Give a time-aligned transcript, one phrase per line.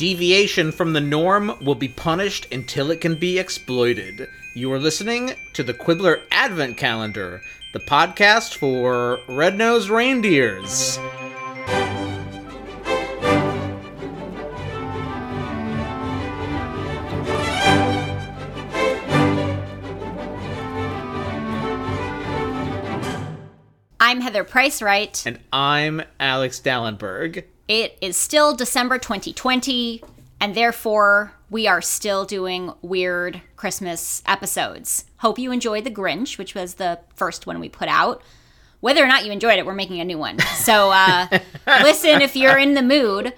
[0.00, 4.30] Deviation from the norm will be punished until it can be exploited.
[4.54, 7.42] You are listening to the Quibbler Advent Calendar,
[7.74, 10.98] the podcast for red nosed reindeers.
[24.00, 25.22] I'm Heather Price Wright.
[25.26, 27.44] And I'm Alex Dallenberg.
[27.70, 30.02] It is still December 2020,
[30.40, 35.04] and therefore we are still doing weird Christmas episodes.
[35.18, 38.22] Hope you enjoyed The Grinch, which was the first one we put out.
[38.80, 40.40] Whether or not you enjoyed it, we're making a new one.
[40.40, 41.28] So uh,
[41.66, 43.34] listen if you're in the mood.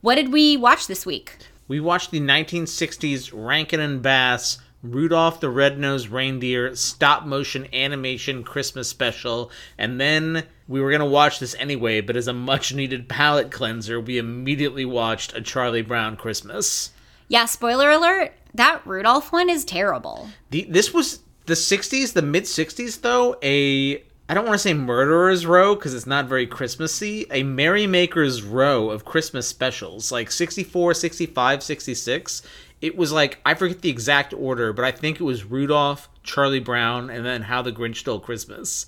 [0.00, 1.36] What did we watch this week?
[1.68, 8.88] We watched the 1960s Rankin and Bass Rudolph the Red-Nosed Reindeer stop motion animation Christmas
[8.88, 13.08] special, and then we were going to watch this anyway, but as a much needed
[13.08, 16.92] palate cleanser, we immediately watched A Charlie Brown Christmas.
[17.28, 20.28] Yeah, spoiler alert, that Rudolph one is terrible.
[20.50, 24.02] The, this was the 60s, the mid 60s, though, a.
[24.28, 27.26] I don't want to say murderer's row because it's not very Christmassy.
[27.30, 32.42] A merrymaker's row of Christmas specials, like 64, 65, 66
[32.80, 36.60] it was like I forget the exact order, but I think it was Rudolph, Charlie
[36.60, 38.86] Brown, and then How the Grinch Stole Christmas.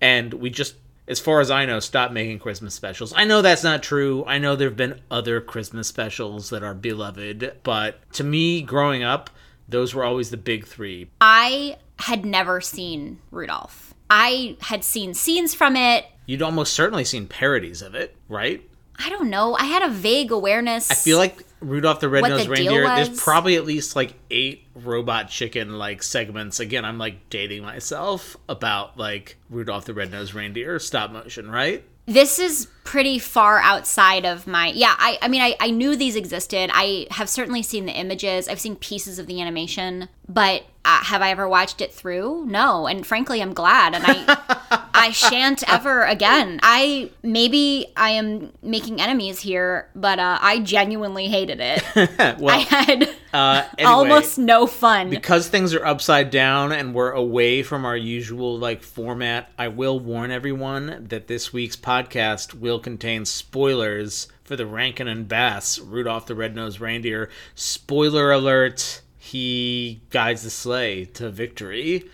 [0.00, 0.76] And we just,
[1.08, 3.12] as far as I know, stopped making Christmas specials.
[3.14, 4.24] I know that's not true.
[4.26, 9.02] I know there have been other Christmas specials that are beloved, but to me, growing
[9.02, 9.30] up,
[9.68, 11.10] those were always the big three.
[11.20, 13.94] I had never seen Rudolph.
[14.08, 16.06] I had seen scenes from it.
[16.26, 18.66] You'd almost certainly seen parodies of it, right?
[18.98, 19.54] I don't know.
[19.54, 20.90] I had a vague awareness.
[20.90, 22.86] I feel like Rudolph the Red-Nosed the Reindeer.
[22.86, 26.60] There's probably at least like eight robot chicken like segments.
[26.60, 31.84] Again, I'm like dating myself about like Rudolph the Red-Nosed Reindeer stop motion, right?
[32.06, 36.16] This is pretty far outside of my yeah, I I mean I, I knew these
[36.16, 36.70] existed.
[36.72, 38.48] I have certainly seen the images.
[38.48, 42.46] I've seen pieces of the animation, but uh, have I ever watched it through?
[42.46, 46.58] No, and frankly, I'm glad, and I I shan't ever again.
[46.62, 51.84] I maybe I am making enemies here, but uh, I genuinely hated it.
[52.40, 57.12] well, I had uh, anyway, almost no fun because things are upside down and we're
[57.12, 59.50] away from our usual like format.
[59.58, 65.28] I will warn everyone that this week's podcast will contain spoilers for the Rankin and
[65.28, 67.28] Bass Rudolph the Red-Nosed Reindeer.
[67.54, 72.08] Spoiler alert he guides the sleigh to victory.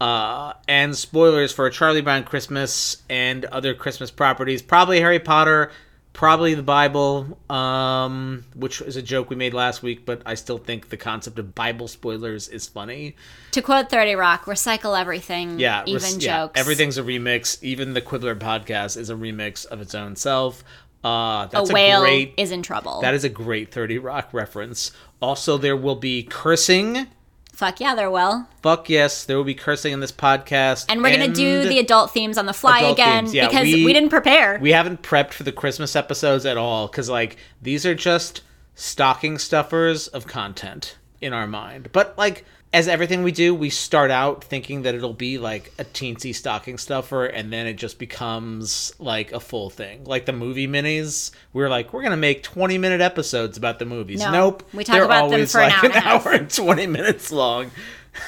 [0.00, 4.62] Uh, and spoilers for Charlie Brown Christmas and other Christmas properties.
[4.62, 5.70] Probably Harry Potter,
[6.12, 10.58] probably the Bible, um, which is a joke we made last week, but I still
[10.58, 13.16] think the concept of Bible spoilers is funny.
[13.52, 16.24] To quote 30 Rock, recycle everything, yeah, even jokes.
[16.24, 17.62] Yeah, everything's a remix.
[17.62, 20.62] Even the Quibbler podcast is a remix of its own self.
[21.04, 23.00] Uh, that's a whale a great, is in trouble.
[23.00, 24.92] That is a great 30 Rock reference.
[25.20, 27.08] Also, there will be cursing.
[27.52, 28.46] Fuck yeah, there will.
[28.62, 30.86] Fuck yes, there will be cursing in this podcast.
[30.88, 33.84] And we're and to do the adult themes on the fly again yeah, because we,
[33.84, 34.58] we didn't prepare.
[34.60, 38.42] We haven't prepped for the Christmas episodes at all because, like, these are just
[38.74, 41.90] stocking stuffers of content in our mind.
[41.92, 45.84] But, like, as everything we do, we start out thinking that it'll be like a
[45.84, 50.04] teensy stocking stuffer, and then it just becomes like a full thing.
[50.04, 54.20] Like the movie minis, we're like, we're gonna make twenty minute episodes about the movies.
[54.20, 57.30] No, nope, we talk about them for like an, hour, an hour and twenty minutes
[57.30, 57.70] long.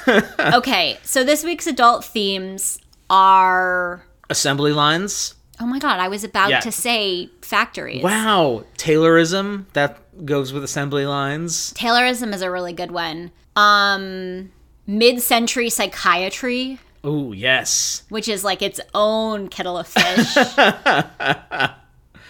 [0.38, 2.78] okay, so this week's adult themes
[3.09, 5.34] are assembly lines.
[5.59, 6.61] Oh my god, I was about yeah.
[6.61, 8.03] to say factories.
[8.03, 11.72] Wow, Taylorism that goes with assembly lines.
[11.75, 14.50] Taylorism is a really good one um
[14.87, 16.78] mid-century psychiatry.
[17.03, 18.03] Oh, yes.
[18.09, 20.37] Which is like its own kettle of fish.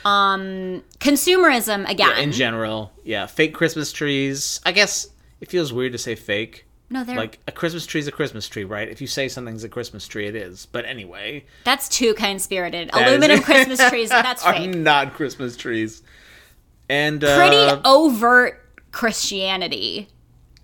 [0.04, 2.10] um consumerism again.
[2.10, 2.92] Yeah, in general.
[3.04, 4.60] Yeah, fake Christmas trees.
[4.64, 5.08] I guess
[5.40, 6.66] it feels weird to say fake.
[6.90, 8.88] No, they're like a Christmas tree is a Christmas tree, right?
[8.88, 10.66] If you say something's a Christmas tree, it is.
[10.66, 12.90] But anyway, that's too kind spirited.
[12.92, 14.74] Aluminum Christmas trees, that's fake.
[14.74, 16.02] Are not Christmas trees.
[16.88, 18.60] And uh, pretty overt
[18.92, 20.08] Christianity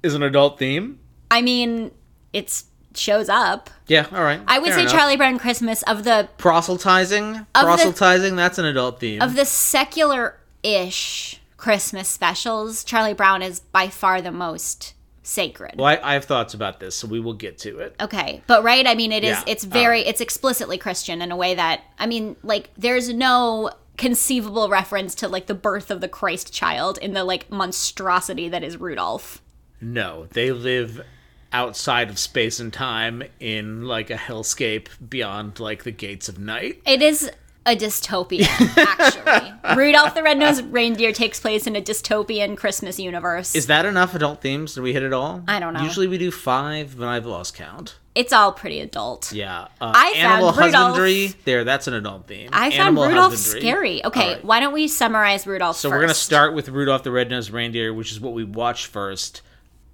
[0.02, 0.98] is an adult theme.
[1.30, 1.92] I mean,
[2.32, 2.62] it
[2.94, 3.70] shows up.
[3.86, 4.40] Yeah, all right.
[4.46, 4.92] I would say enough.
[4.92, 7.36] Charlie Brown Christmas of the proselytizing.
[7.36, 9.22] Of proselytizing, the, that's an adult theme.
[9.22, 15.74] Of the secular-ish Christmas specials, Charlie Brown is by far the most sacred.
[15.76, 17.94] Well, I, I, have thoughts about this, so we will get to it.
[18.00, 19.30] Okay, but right, I mean, it is.
[19.30, 19.44] Yeah.
[19.46, 20.00] It's very.
[20.00, 25.28] It's explicitly Christian in a way that I mean, like, there's no conceivable reference to
[25.28, 29.42] like the birth of the Christ child in the like monstrosity that is Rudolph.
[29.80, 31.04] No, they live
[31.52, 36.80] outside of space and time in like a hellscape beyond like the gates of night.
[36.86, 37.30] It is
[37.66, 38.46] a dystopian,
[38.76, 39.52] actually.
[39.76, 43.54] Rudolph the Red-Nosed Reindeer takes place in a dystopian Christmas universe.
[43.54, 44.74] Is that enough adult themes?
[44.74, 45.42] Did we hit it all?
[45.46, 45.82] I don't know.
[45.82, 47.96] Usually we do five, but I've lost count.
[48.14, 49.32] it's all pretty adult.
[49.32, 49.62] Yeah.
[49.80, 51.34] Uh, I found animal Rudolph- husbandry.
[51.44, 52.48] There, that's an adult theme.
[52.52, 53.60] I found Animal Rudolph husbandry.
[53.60, 54.04] scary.
[54.06, 54.44] Okay, All right.
[54.44, 55.96] why don't we summarize Rudolph So first?
[55.96, 59.42] we're gonna start with Rudolph the Red-Nosed Reindeer, which is what we watched first.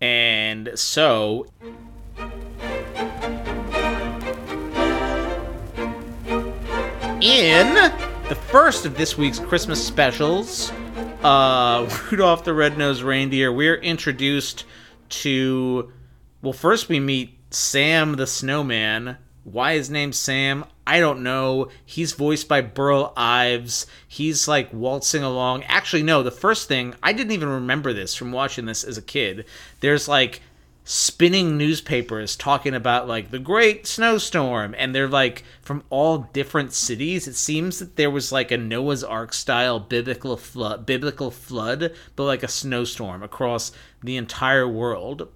[0.01, 1.47] And so
[7.21, 7.75] in
[8.29, 10.71] the first of this week's Christmas specials,
[11.23, 14.65] uh, Rudolph the Red-Nosed Reindeer, we're introduced
[15.09, 15.93] to
[16.43, 19.17] well, first we meet Sam the Snowman.
[19.45, 20.65] Why his name's Sam?
[20.87, 21.69] I don't know.
[21.85, 23.87] He's voiced by Burl Ives.
[24.07, 25.65] He's like waltzing along.
[25.65, 29.03] Actually, no, the first thing, I didn't even remember this from watching this as a
[29.03, 29.47] kid.
[29.81, 30.43] There's like
[30.89, 37.27] spinning newspapers talking about like the great snowstorm and they're like from all different cities
[37.27, 42.23] it seems that there was like a noah's ark style biblical flood biblical flood but
[42.23, 45.29] like a snowstorm across the entire world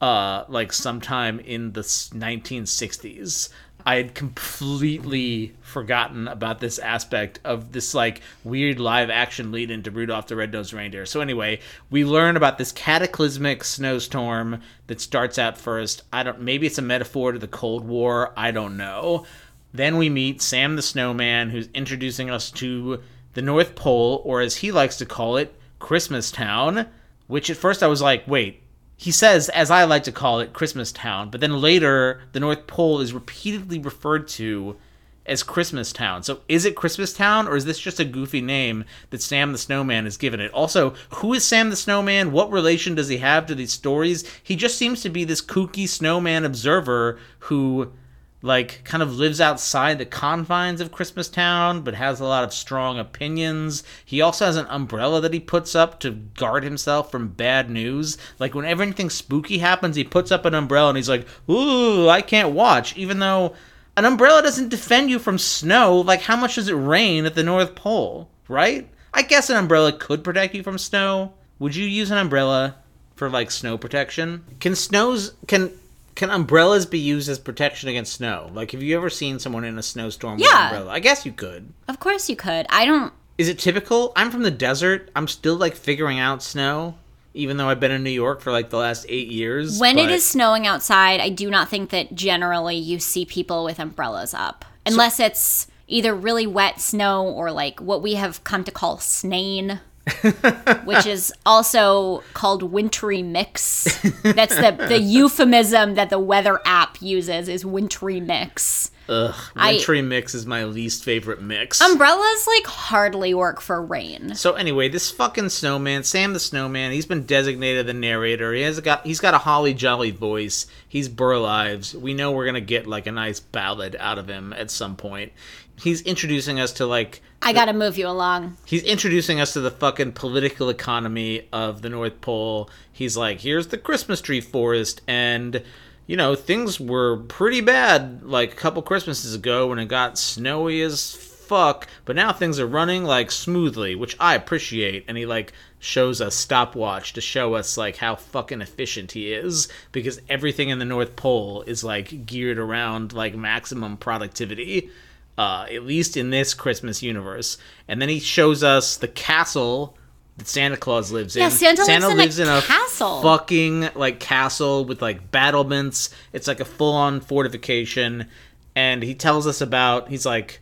[0.00, 3.50] uh like sometime in the 1960s
[3.88, 9.90] i had completely forgotten about this aspect of this like weird live action lead into
[9.90, 11.06] rudolph the red-nosed reindeer.
[11.06, 16.02] So anyway we learn about this cataclysmic snowstorm that starts out first.
[16.12, 18.34] I don't maybe it's a metaphor to the cold war.
[18.36, 19.24] I don't know.
[19.72, 23.02] Then we meet sam the snowman who's introducing us to
[23.32, 26.88] the north pole or as he likes to call it christmas town
[27.28, 28.60] which at first i was like wait
[29.00, 32.66] he says, as I like to call it, Christmas Town, but then later the North
[32.66, 34.76] Pole is repeatedly referred to
[35.24, 36.24] as Christmas Town.
[36.24, 39.58] So is it Christmas Town or is this just a goofy name that Sam the
[39.58, 40.52] Snowman has given it?
[40.52, 42.32] Also, who is Sam the Snowman?
[42.32, 44.28] What relation does he have to these stories?
[44.42, 47.92] He just seems to be this kooky snowman observer who
[48.40, 52.52] like kind of lives outside the confines of Christmas Town, but has a lot of
[52.52, 53.82] strong opinions.
[54.04, 58.16] He also has an umbrella that he puts up to guard himself from bad news.
[58.38, 62.22] Like whenever anything spooky happens, he puts up an umbrella and he's like, "Ooh, I
[62.22, 63.54] can't watch," even though
[63.96, 66.00] an umbrella doesn't defend you from snow.
[66.00, 68.88] Like how much does it rain at the North Pole, right?
[69.12, 71.32] I guess an umbrella could protect you from snow.
[71.58, 72.76] Would you use an umbrella
[73.16, 74.44] for like snow protection?
[74.60, 75.72] Can snows can
[76.18, 78.50] can umbrellas be used as protection against snow?
[78.52, 80.58] Like, have you ever seen someone in a snowstorm with Yeah.
[80.70, 80.92] an umbrella?
[80.92, 81.72] I guess you could.
[81.86, 82.66] Of course you could.
[82.68, 83.12] I don't.
[83.38, 84.12] Is it typical?
[84.16, 85.10] I'm from the desert.
[85.14, 86.96] I'm still like figuring out snow,
[87.34, 89.78] even though I've been in New York for like the last eight years.
[89.78, 93.62] When it but- is snowing outside, I do not think that generally you see people
[93.64, 94.64] with umbrellas up.
[94.84, 99.78] Unless it's either really wet snow or like what we have come to call snain.
[100.84, 103.84] which is also called wintry mix.
[104.22, 108.90] That's the, the euphemism that the weather app uses is wintry mix.
[109.08, 111.80] Ugh, I- wintry mix is my least favorite mix.
[111.80, 114.34] Umbrellas like hardly work for rain.
[114.34, 118.52] So anyway, this fucking snowman, Sam the Snowman, he's been designated the narrator.
[118.52, 120.66] He has got he's got a holly jolly voice.
[120.86, 121.94] He's Burl Ives.
[121.94, 125.32] We know we're gonna get like a nice ballad out of him at some point.
[125.80, 128.56] He's introducing us to like I gotta move you along.
[128.64, 132.68] he's introducing us to the fucking political economy of the North Pole.
[132.92, 135.62] He's like, here's the Christmas tree forest, and
[136.06, 140.82] you know things were pretty bad like a couple Christmases ago when it got snowy
[140.82, 141.14] as
[141.48, 145.04] fuck, but now things are running like smoothly, which I appreciate.
[145.08, 149.68] And he like shows a stopwatch to show us like how fucking efficient he is
[149.92, 154.90] because everything in the North Pole is like geared around like maximum productivity
[155.38, 157.56] uh, at least in this Christmas universe.
[157.86, 159.96] And then he shows us the castle
[160.36, 161.42] that Santa Claus lives in.
[161.42, 163.22] Yeah, Santa lives in a castle.
[163.22, 166.10] fucking like castle with like battlements.
[166.32, 168.26] It's like a full on fortification.
[168.74, 170.08] And he tells us about.
[170.08, 170.60] He's like,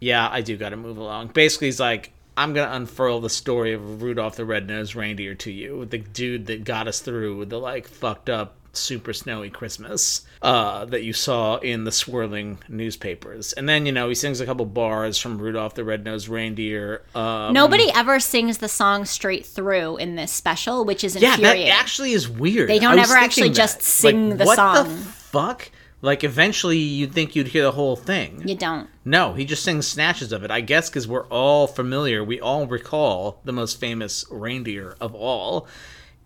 [0.00, 2.12] "Yeah, I do got to move along." Basically, he's like.
[2.38, 6.64] I'm gonna unfurl the story of Rudolph the Red-Nosed Reindeer to you, the dude that
[6.64, 11.82] got us through the like fucked up super snowy Christmas uh, that you saw in
[11.82, 13.52] the swirling newspapers.
[13.54, 17.02] And then, you know, he sings a couple bars from Rudolph the Red-Nosed Reindeer.
[17.16, 21.58] Um, Nobody ever sings the song straight through in this special, which is yeah, that
[21.68, 22.68] actually is weird.
[22.70, 24.74] They don't ever actually thinking just sing Like, the what song.
[24.88, 25.70] the fuck?
[26.00, 28.46] Like, eventually you'd think you'd hear the whole thing.
[28.46, 28.88] you don't.
[29.04, 30.52] No, he just sings snatches of it.
[30.52, 32.22] I guess because we're all familiar.
[32.22, 35.66] We all recall the most famous reindeer of all.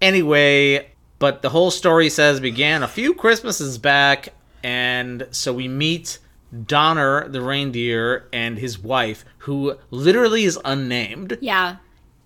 [0.03, 4.31] Anyway, but the whole story says began a few Christmases back,
[4.65, 6.19] and so we meet
[6.67, 11.39] Donner the reindeer and his wife, who literally is unnamed.
[11.41, 11.77] Yeah.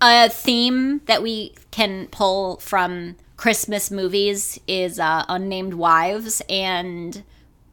[0.00, 7.22] A theme that we can pull from Christmas movies is uh, unnamed wives, and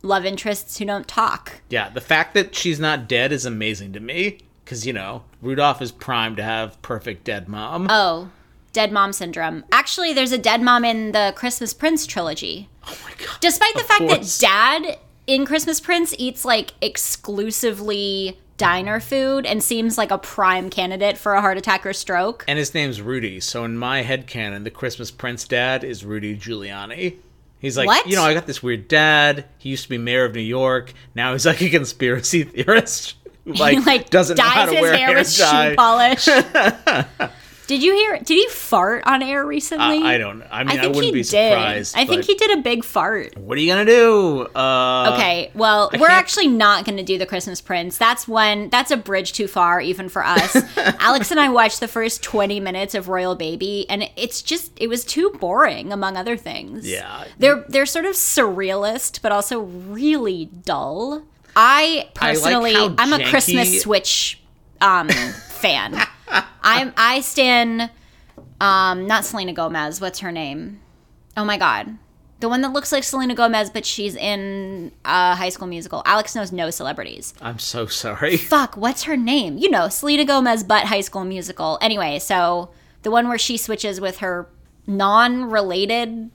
[0.01, 1.61] love interests who don't talk.
[1.69, 5.81] Yeah, the fact that she's not dead is amazing to me because you know Rudolph
[5.81, 7.87] is primed to have perfect dead mom.
[7.89, 8.29] Oh,
[8.73, 9.63] dead mom syndrome.
[9.71, 12.69] Actually, there's a dead mom in the Christmas Prince trilogy.
[12.87, 13.37] oh my god!
[13.41, 14.39] Despite the Of fact course.
[14.39, 14.47] that
[14.85, 14.97] dad
[15.27, 21.33] in Christmas Prince eats like exclusively diner food and seems like a prime candidate for
[21.33, 22.45] a heart attack or stroke.
[22.47, 23.39] and his name's Rudy.
[23.39, 27.15] So in my head canon, the Christmas Prince dad is Rudy Giuliani.
[27.59, 28.05] He's like, What?
[28.07, 29.45] you know, I got this weird dad.
[29.57, 30.93] He used to be mayor of New York.
[31.15, 33.15] Now he's like a conspiracy theorist.
[33.45, 35.69] who, Like, he like doesn't know dyes how to his wear hair hair with dye.
[35.69, 37.31] shoe polish.
[37.71, 38.17] did you hear?
[38.17, 40.03] Did he fart on air recently?
[40.03, 40.47] I, I don't know.
[40.51, 41.53] I mean, I, think wouldn't he be did.
[41.53, 43.37] I think he did a big fart.
[43.37, 44.41] What are you gonna do?
[44.53, 47.97] Uh, Okay, well, we're can't- actually not going to do the Christmas Prince.
[47.97, 48.67] That's one.
[48.71, 50.53] That's a bridge too far, even for us.
[50.99, 54.87] Alex and I watched the first twenty minutes of Royal Baby, and it's just it
[54.87, 56.85] was too boring, among other things.
[56.85, 57.23] Yeah.
[57.39, 61.23] they're they're sort of surrealist, but also really dull.
[61.55, 64.41] I personally, how I'm a Christmas Switch
[64.81, 65.95] um, fan.
[66.63, 67.89] I'm I stand,
[68.59, 69.99] um, not Selena Gomez.
[70.01, 70.79] What's her name?
[71.35, 71.97] Oh my god.
[72.39, 76.01] The one that looks like Selena Gomez, but she's in a high school musical.
[76.07, 77.35] Alex knows no celebrities.
[77.39, 78.35] I'm so sorry.
[78.37, 79.59] Fuck, what's her name?
[79.59, 81.77] You know, Selena Gomez, but high school musical.
[81.81, 82.71] Anyway, so
[83.03, 84.49] the one where she switches with her
[84.87, 86.31] non related,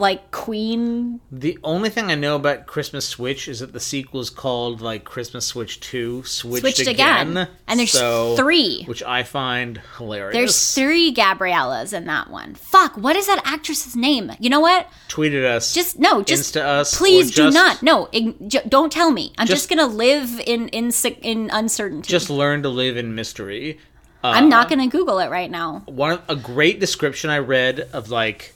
[0.00, 1.20] like, queen.
[1.30, 5.04] The only thing I know about Christmas Switch is that the sequel is called like
[5.04, 7.46] Christmas Switch Two, Switched, Switched Again.
[7.68, 8.84] And there's So- three.
[8.86, 10.34] which I find hilarious.
[10.34, 12.54] There's three Gabriellas in that one.
[12.54, 14.32] Fuck, what is that actress's name?
[14.40, 14.88] You know what?
[15.08, 15.72] Tweeted us.
[15.74, 17.82] Just no, just Insta us, Please do just- not.
[17.82, 19.32] No, ig- j- don't tell me.
[19.38, 20.90] I'm just, Just- gonna live in in
[21.22, 22.08] in uncertainty.
[22.08, 23.78] just learn to live in mystery.
[24.22, 25.82] I'm not uh, gonna Google it right now.
[25.86, 28.54] One a great description I read of like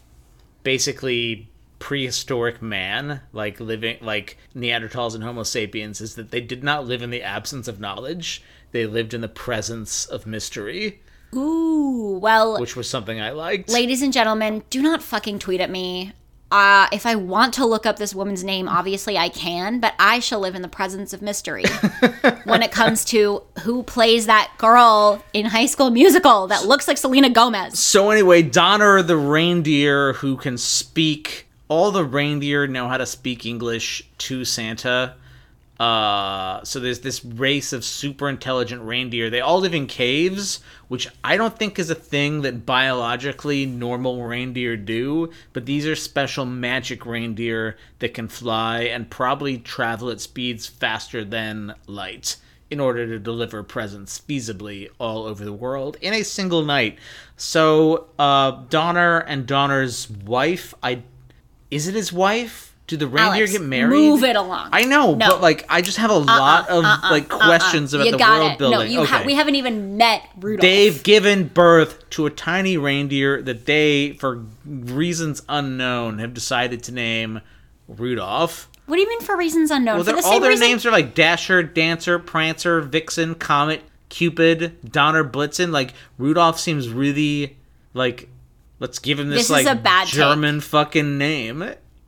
[0.65, 6.87] basically prehistoric man, like living like Neanderthals and Homo sapiens, is that they did not
[6.87, 8.43] live in the absence of knowledge.
[8.73, 11.01] They lived in the presence of mystery,
[11.35, 13.69] Ooh, well, which was something I liked.
[13.69, 16.13] ladies and gentlemen, do not fucking tweet at me.
[16.55, 20.21] Uh, if I want to look up this woman's name, obviously I can, but I
[20.21, 21.65] shall live in the presence of mystery
[22.45, 26.97] when it comes to who plays that girl in High School Musical that looks like
[26.97, 27.81] Selena Gomez.
[27.81, 33.45] So anyway, Donner the reindeer who can speak all the reindeer know how to speak
[33.45, 35.17] English to Santa.
[35.79, 39.29] Uh so there's this race of super intelligent reindeer.
[39.29, 44.23] They all live in caves, which I don't think is a thing that biologically normal
[44.23, 50.21] reindeer do, but these are special magic reindeer that can fly and probably travel at
[50.21, 52.37] speeds faster than light
[52.71, 56.99] in order to deliver presents feasibly all over the world in a single night.
[57.37, 61.03] So, uh, Donner and Donner's wife, I
[61.71, 62.74] is it his wife?
[62.87, 63.89] Do the reindeer Alex, get married?
[63.97, 64.69] move it along.
[64.73, 65.29] I know, No.
[65.31, 67.47] but like, I just have a lot uh-uh, of uh-uh, like uh-uh.
[67.47, 68.59] questions about you the world it.
[68.59, 68.79] building.
[68.79, 69.11] No, you okay.
[69.11, 70.61] ha- we haven't even met Rudolph.
[70.61, 76.93] They've given birth to a tiny reindeer that they, for reasons unknown, have decided to
[76.93, 77.41] name
[77.89, 78.69] Rudolph.
[78.87, 79.97] What do you mean for reasons unknown?
[79.97, 84.77] Well, for the all their reason- names are like Dasher, Dancer, Prancer, Vixen, Comet, Cupid,
[84.91, 85.71] Donner, Blitzen.
[85.71, 87.57] Like Rudolph seems really
[87.95, 88.29] like
[88.79, 90.15] let's give him this, This like a bad take.
[90.17, 91.65] German fucking name.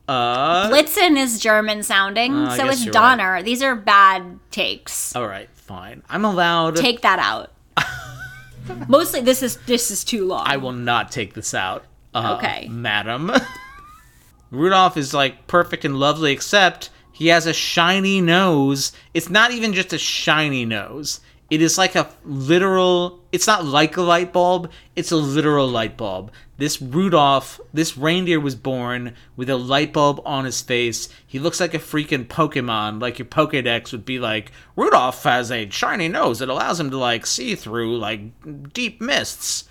[0.07, 3.43] Uh, Blitzen is German sounding, Uh, so you're Donner.
[3.43, 5.15] These are bad takes.
[5.15, 6.01] all right, fine.
[6.09, 6.75] I'm allowed.
[6.77, 7.51] Take that out.
[8.87, 10.43] Mostly, this is this is too long.
[10.47, 11.85] I will not take this out.
[12.13, 12.67] Uh, Okay.
[12.69, 13.31] madam.
[14.51, 18.93] Rudolph is like perfect and lovely, except he has a shiny nose.
[19.13, 21.19] It's not even just a shiny nose.
[21.49, 23.19] It is like a literal.
[23.31, 24.69] It's not like a light bulb.
[24.95, 26.31] It's a literal light bulb.
[26.57, 31.07] This Rudolph, this reindeer was born with a light bulb on his face.
[31.25, 33.01] He looks like a freaking Pokemon.
[33.01, 36.97] Like your Pokedex would be like, Rudolph has a shiny nose that allows him to
[36.97, 39.65] like see through like deep mists.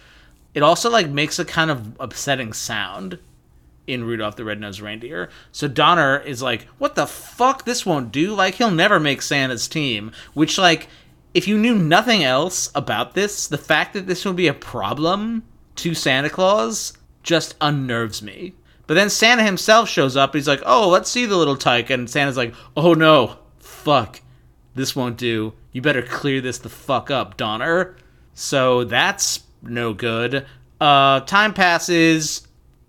[0.54, 3.18] It also like makes a kind of upsetting sound
[3.87, 5.28] in Rudolph the Red-Nosed Reindeer.
[5.52, 7.64] So Donner is like, "What the fuck?
[7.64, 8.35] This won't do.
[8.35, 10.88] Like he'll never make Santa's team." Which like
[11.37, 15.45] if you knew nothing else about this, the fact that this would be a problem
[15.75, 18.55] to Santa Claus just unnerves me.
[18.87, 20.35] But then Santa himself shows up.
[20.35, 23.37] He's like, "Oh, let's see the little tyke." And Santa's like, "Oh no.
[23.59, 24.23] Fuck.
[24.75, 25.52] This won't do.
[25.73, 27.97] You better clear this the fuck up, Donner."
[28.33, 30.47] So that's no good.
[30.81, 32.49] Uh, time passes.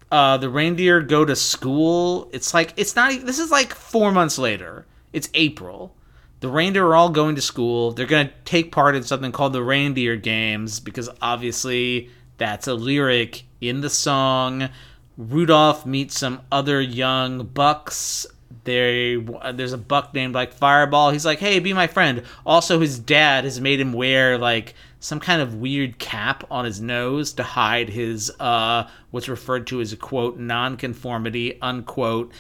[0.10, 2.30] Uh, the reindeer go to school.
[2.32, 3.26] It's like it's not.
[3.26, 4.86] This is like four months later.
[5.12, 5.94] It's April.
[6.40, 7.92] The reindeer are all going to school.
[7.92, 13.44] They're gonna take part in something called the Reindeer Games because obviously that's a lyric
[13.60, 14.70] in the song.
[15.18, 18.28] Rudolph meets some other young bucks
[18.68, 19.18] they
[19.54, 21.12] there's a buck named like Fireball.
[21.12, 25.20] He's like, "Hey, be my friend." Also, his dad has made him wear like some
[25.20, 29.94] kind of weird cap on his nose to hide his uh what's referred to as
[29.94, 32.32] a quote nonconformity unquote.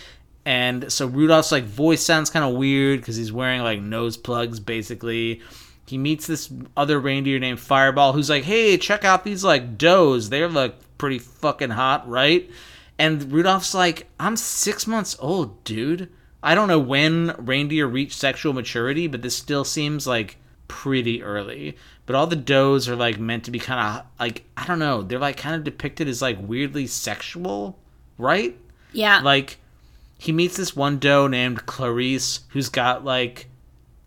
[0.48, 4.62] And so Rudolph's like voice sounds kind of weird because he's wearing like nose plugs
[4.62, 5.42] basically.
[5.86, 10.30] He meets this other reindeer named Fireball who's like, "Hey, check out these like does.
[10.30, 12.50] They're like pretty fucking hot, right?"
[12.98, 16.10] And Rudolph's like, "I'm 6 months old, dude."
[16.42, 20.38] I don't know when reindeer reach sexual maturity, but this still seems like
[20.70, 21.75] pretty early.
[22.06, 25.01] But all the does are like meant to be kind of like I don't know,
[25.01, 27.77] they're like kind of depicted as like weirdly sexual,
[28.18, 28.58] right?
[28.94, 29.20] Yeah.
[29.20, 29.58] Like
[30.18, 33.48] he meets this one doe named Clarice who's got like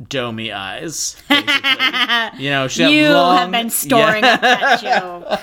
[0.02, 1.16] domey eyes.
[1.28, 2.38] Basically.
[2.44, 4.34] you know, she you long, have been storing yeah.
[4.34, 5.40] up that joke.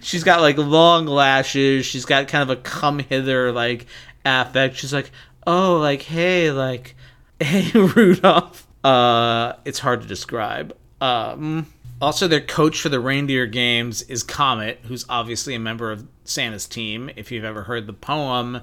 [0.00, 1.84] She's got like long lashes.
[1.84, 3.86] She's got kind of a come hither like
[4.24, 4.76] affect.
[4.76, 5.10] She's like,
[5.46, 6.94] oh, like hey, like
[7.40, 8.66] hey, Rudolph.
[8.82, 10.74] Uh, it's hard to describe.
[11.00, 11.66] Um,
[12.00, 16.66] also, their coach for the reindeer games is Comet, who's obviously a member of Santa's
[16.66, 17.10] team.
[17.16, 18.60] If you've ever heard the poem,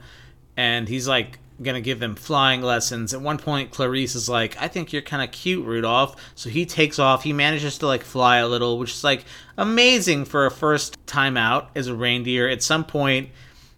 [0.55, 3.13] and he's like gonna give him flying lessons.
[3.13, 6.65] At one point, Clarice is like, "I think you're kind of cute, Rudolph." So he
[6.65, 7.23] takes off.
[7.23, 9.25] He manages to like fly a little, which is like
[9.57, 12.47] amazing for a first time out as a reindeer.
[12.49, 13.29] At some point,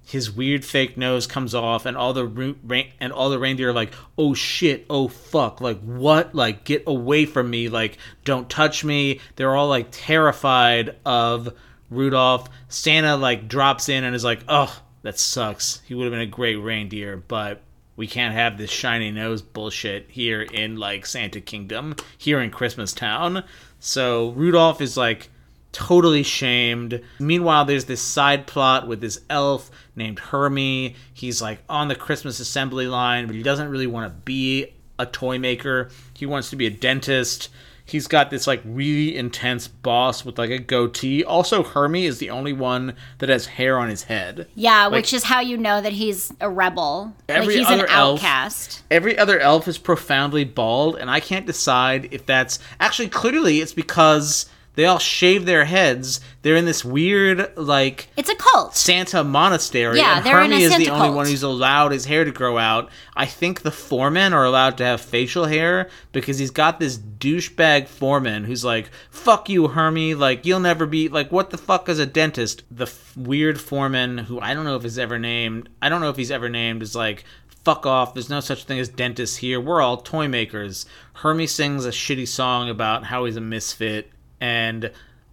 [0.06, 3.74] his weird fake nose comes off, and all the ra- and all the reindeer are
[3.74, 4.86] like, "Oh shit!
[4.90, 5.62] Oh fuck!
[5.62, 6.34] Like what?
[6.36, 7.70] Like get away from me!
[7.70, 11.54] Like don't touch me!" They're all like terrified of
[11.90, 12.50] Rudolph.
[12.70, 15.82] Santa like drops in and is like, "Oh." That sucks.
[15.86, 17.62] He would have been a great reindeer, but
[17.96, 22.94] we can't have this shiny nose bullshit here in like Santa Kingdom, here in Christmas
[22.94, 23.44] Town.
[23.80, 25.30] So Rudolph is like
[25.72, 27.02] totally shamed.
[27.20, 30.96] Meanwhile, there's this side plot with this elf named Hermie.
[31.14, 35.06] He's like on the Christmas assembly line, but he doesn't really want to be a
[35.06, 35.90] toy maker.
[36.14, 37.50] He wants to be a dentist.
[37.88, 41.24] He's got this like really intense boss with like a goatee.
[41.24, 44.48] Also, Hermie is the only one that has hair on his head.
[44.56, 47.14] Yeah, Like- which is how you know that he's a rebel.
[47.30, 48.82] Every like he's an other elf- outcast.
[48.90, 53.74] Every other elf is profoundly bald, and I can't decide if that's actually clearly it's
[53.74, 56.20] because they all shave their heads.
[56.42, 58.76] They're in this weird like It's a cult.
[58.76, 61.16] Santa monastery, Yeah, and they're in a Hermie is the Santa only cult.
[61.16, 62.90] one who's allowed his hair to grow out.
[63.16, 67.88] I think the foremen are allowed to have facial hair because he's got this douchebag
[67.88, 70.14] foreman who's like, "Fuck you, Hermie!
[70.16, 74.18] Like you'll never be like what the fuck is a dentist?" The f- weird foreman
[74.20, 75.70] who I don't know if he's ever named.
[75.82, 77.24] I don't know if he's ever named is like.
[77.64, 78.14] Fuck off.
[78.14, 79.60] There's no such thing as dentists here.
[79.60, 80.86] We're all toy makers.
[81.14, 84.12] Hermie sings a shitty song about how he's a misfit.
[84.46, 84.92] And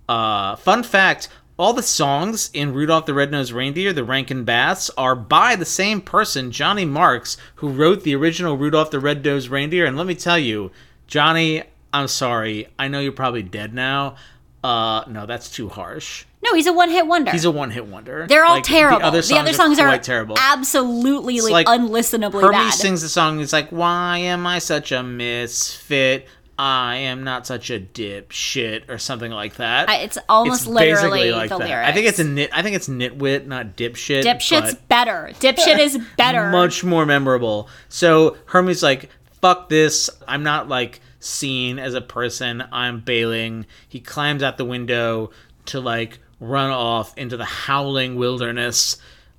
[0.09, 5.15] uh, fun fact all the songs in Rudolph the Red-Nosed Reindeer, the Rankin Bass, are
[5.15, 9.85] by the same person, Johnny Marks, who wrote the original Rudolph the Red-Nosed Reindeer.
[9.85, 10.71] And let me tell you,
[11.07, 12.69] Johnny, I'm sorry.
[12.79, 14.17] I know you're probably dead now.
[14.65, 16.25] Uh, no, that's too harsh.
[16.43, 17.31] No, he's a one-hit wonder.
[17.31, 18.27] He's a one-hit wonder.
[18.27, 18.99] They're all Like, terrible.
[19.01, 20.37] The other songs, are, quite terrible.
[20.39, 22.75] absolutely like, like unlistenably Hermie bad.
[22.75, 23.41] sings the song.
[23.41, 26.27] It's like, "Why am I such a misfit?
[26.59, 29.89] I am not such a dipshit," or something like that.
[29.89, 31.69] I- it's almost It's literally like the that.
[31.69, 31.89] lyrics.
[31.89, 32.51] I think it's a nit.
[32.53, 34.23] I think it's nitwit, not dipshit.
[34.23, 35.31] Dipshit's better.
[35.41, 36.51] Dipshit is better.
[36.51, 37.69] much more memorable.
[37.89, 39.09] So Hermie's like,
[39.41, 40.11] "Fuck this!
[40.29, 42.63] I'm not like seen as a person.
[42.71, 45.31] I'm bailing." He climbs out the window
[45.67, 48.99] to like run off into the howling wilderness.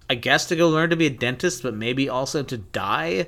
[0.10, 3.28] I guess to go learn to be a dentist, but maybe also to die.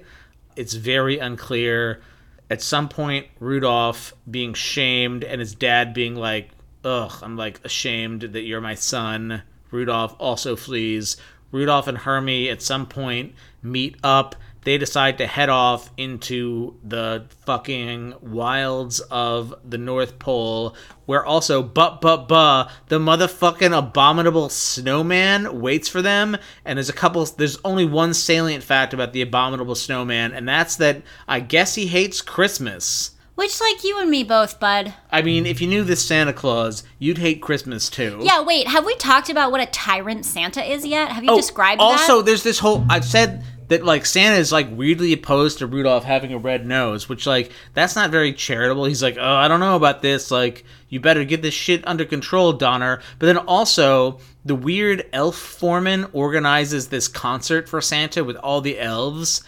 [0.56, 2.02] It's very unclear.
[2.50, 6.52] At some point, Rudolph being shamed and his dad being like,
[6.84, 9.42] ugh, I'm like ashamed that you're my son.
[9.72, 11.18] Rudolph also flees.
[11.52, 14.36] Rudolph and Hermie at some point meet up.
[14.66, 20.76] They decide to head off into the fucking wilds of the North Pole,
[21.06, 26.36] where also, but, but, but, the motherfucking abominable snowman waits for them.
[26.66, 30.76] And there's a couple, there's only one salient fact about the abominable snowman, and that's
[30.78, 33.12] that I guess he hates Christmas.
[33.36, 34.94] Which, like you and me both, bud.
[35.12, 38.20] I mean, if you knew this Santa Claus, you'd hate Christmas too.
[38.24, 38.68] Yeah, wait.
[38.70, 41.12] Have we talked about what a tyrant Santa is yet?
[41.12, 42.02] Have you Oh, described also, that?
[42.14, 42.86] Also, there's this whole.
[42.90, 47.10] I've said that like Santa is like weirdly opposed to Rudolph having a red nose,
[47.10, 48.86] which like that's not very charitable.
[48.86, 50.32] He's like, oh, I don't know about this.
[50.32, 53.02] Like, you better get this shit under control, Donner.
[53.20, 58.80] But then also, the weird elf foreman organizes this concert for Santa with all the
[58.80, 59.44] elves.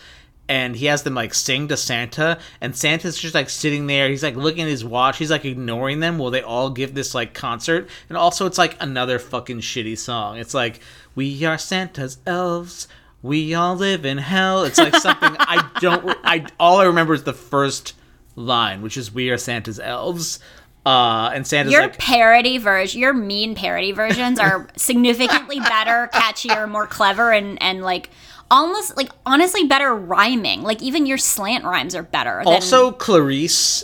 [0.50, 4.08] And he has them like sing to Santa, and Santa's just like sitting there.
[4.08, 5.18] He's like looking at his watch.
[5.18, 7.90] He's like ignoring them while they all give this like concert.
[8.08, 10.38] And also, it's like another fucking shitty song.
[10.38, 10.80] It's like,
[11.16, 12.88] We are Santa's elves.
[13.22, 14.64] We all live in hell.
[14.64, 16.18] It's like something I don't.
[16.24, 17.94] I all I remember is the first
[18.36, 20.40] line, which is "We are Santa's elves."
[20.86, 26.70] Uh, and Santa's Your like, parody version, your mean parody versions are significantly better, catchier,
[26.70, 28.10] more clever, and and like
[28.50, 30.62] almost like honestly better rhyming.
[30.62, 32.42] Like even your slant rhymes are better.
[32.46, 33.84] Than, also Clarice,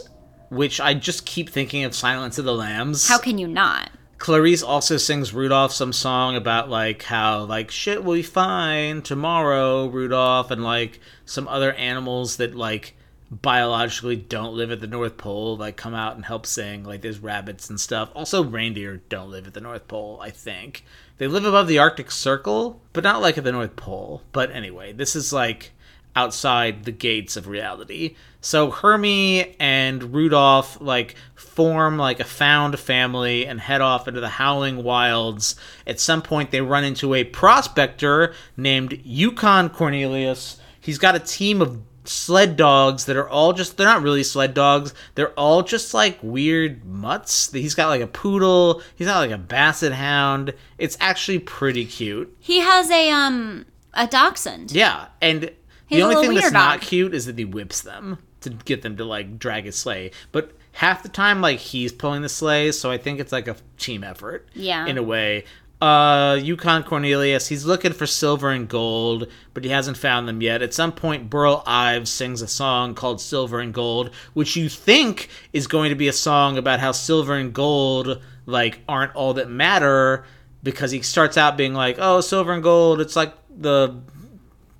[0.50, 3.08] which I just keep thinking of Silence of the Lambs.
[3.10, 3.90] how can you not?
[4.24, 9.88] Clarice also sings Rudolph some song about like how like shit will be fine tomorrow,
[9.88, 12.96] Rudolph, and like some other animals that like
[13.30, 16.86] biologically don't live at the North Pole like come out and help sing.
[16.86, 18.12] Like there's rabbits and stuff.
[18.16, 20.86] Also reindeer don't live at the North Pole, I think.
[21.18, 24.22] They live above the Arctic Circle, but not like at the North Pole.
[24.32, 25.74] But anyway, this is like
[26.16, 28.16] outside the gates of reality.
[28.42, 34.30] So Hermie and Rudolph like form like a found family and head off into the
[34.30, 35.56] howling wilds.
[35.88, 40.60] At some point they run into a prospector named Yukon Cornelius.
[40.80, 44.54] He's got a team of sled dogs that are all just they're not really sled
[44.54, 44.94] dogs.
[45.16, 47.52] They're all just like weird mutts.
[47.52, 50.54] He's got like a poodle, he's got like a basset hound.
[50.78, 52.36] It's actually pretty cute.
[52.40, 54.72] He has a um a dachshund.
[54.72, 55.52] Yeah, and
[55.88, 58.82] He's the only thing that's wiener not cute is that he whips them to get
[58.82, 60.12] them to like drag his sleigh.
[60.32, 63.56] But half the time, like he's pulling the sleigh, so I think it's like a
[63.78, 64.48] team effort.
[64.54, 64.86] Yeah.
[64.86, 65.46] in a way.
[65.82, 70.62] Uh, Yukon Cornelius, he's looking for silver and gold, but he hasn't found them yet.
[70.62, 75.28] At some point, Burl Ives sings a song called Silver and Gold, which you think
[75.52, 79.50] is going to be a song about how silver and gold, like, aren't all that
[79.50, 80.24] matter,
[80.64, 83.94] because he starts out being like, oh, silver and gold, it's like the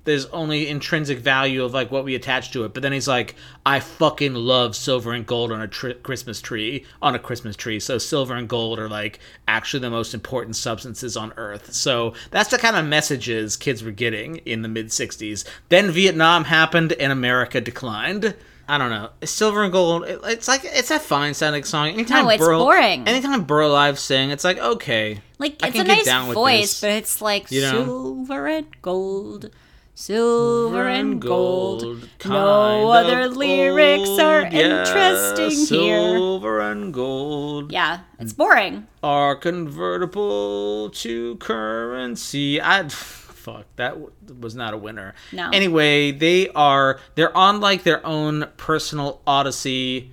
[0.04, 2.74] there's only intrinsic value of like what we attach to it.
[2.74, 6.84] But then he's like, I fucking love silver and gold on a tri- Christmas tree,
[7.00, 7.80] on a Christmas tree.
[7.80, 11.72] So silver and gold are like actually the most important substances on Earth.
[11.72, 15.44] So that's the kind of messages kids were getting in the mid '60s.
[15.68, 18.34] Then Vietnam happened and America declined.
[18.66, 19.10] I don't know.
[19.24, 20.04] Silver and gold.
[20.04, 21.88] it- it's like it's a fine sounding song.
[21.88, 23.06] Anytime No, it's Burl, boring.
[23.06, 25.20] Anytime Burl Ives sing, it's like okay.
[25.38, 27.84] Like I it's a nice down voice, but it's like You know?
[27.84, 29.50] silver and gold.
[29.96, 32.08] Silver and gold.
[32.24, 34.48] No other lyrics are yeah,
[34.80, 36.16] interesting here.
[36.16, 38.88] Silver and gold Yeah, it's boring.
[39.04, 42.60] are convertible to currency.
[42.60, 43.96] I fuck that
[44.40, 45.14] was not a winner.
[45.32, 45.50] No.
[45.52, 50.10] Anyway, they are they're on like their own personal odyssey.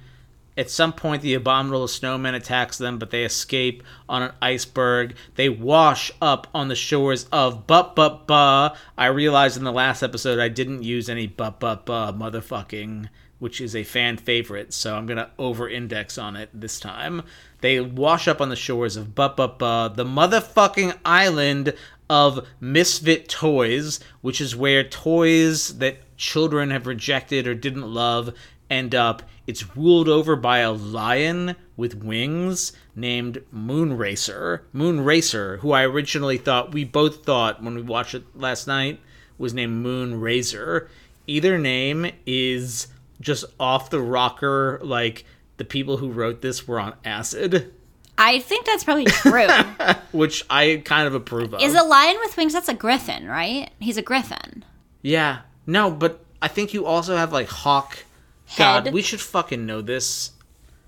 [0.62, 5.16] At some point, the abominable snowman attacks them, but they escape on an iceberg.
[5.34, 8.76] They wash up on the shores of But But Ba.
[8.96, 13.60] I realized in the last episode I didn't use any But But Ba motherfucking, which
[13.60, 17.24] is a fan favorite, so I'm gonna over index on it this time.
[17.62, 21.74] They wash up on the shores of But But Ba, the motherfucking island
[22.08, 28.36] of misfit toys, which is where toys that children have rejected or didn't love
[28.70, 29.24] end up.
[29.52, 34.62] It's ruled over by a lion with wings named Moonracer.
[34.74, 39.02] Moonracer, who I originally thought we both thought when we watched it last night
[39.38, 40.88] was named Moonrazer.
[41.28, 42.88] Either name is
[43.20, 45.26] just off the rocker like
[45.58, 47.74] the people who wrote this were on acid,
[48.18, 49.50] I think that's probably true.
[50.14, 51.62] which I kind of approve of.
[51.62, 52.54] Is a lion with wings?
[52.54, 53.70] That's a griffin, right?
[53.82, 54.64] He's a griffin.
[55.02, 55.40] Yeah.
[55.68, 58.06] No, but I think you also have like Hawk.
[58.52, 58.86] Head.
[58.86, 60.32] God, we should fucking know this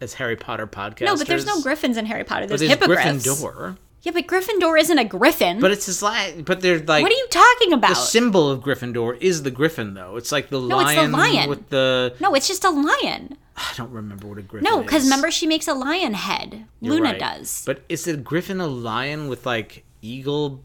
[0.02, 1.06] as Harry Potter podcasters.
[1.06, 2.42] No, but there's no griffins in Harry Potter.
[2.42, 3.26] But There's, there's hippogriffs.
[3.26, 3.78] Gryffindor.
[4.02, 5.62] Yeah, but Gryffindor isn't a griffin.
[5.62, 6.44] But it's his like.
[6.44, 7.02] But they're like.
[7.04, 7.90] what are you talking about?
[7.90, 10.18] The symbol of Gryffindor is the griffin, though.
[10.18, 11.50] It's like the No, it's the lion, lion.
[11.50, 12.14] with the.
[12.20, 13.38] no, it's just a lion.
[13.56, 16.66] I don't remember what a griffin No, because remember she makes a lion head.
[16.82, 17.20] You're Luna right.
[17.20, 17.64] does.
[17.66, 20.64] But is a griffin a lion with like eagle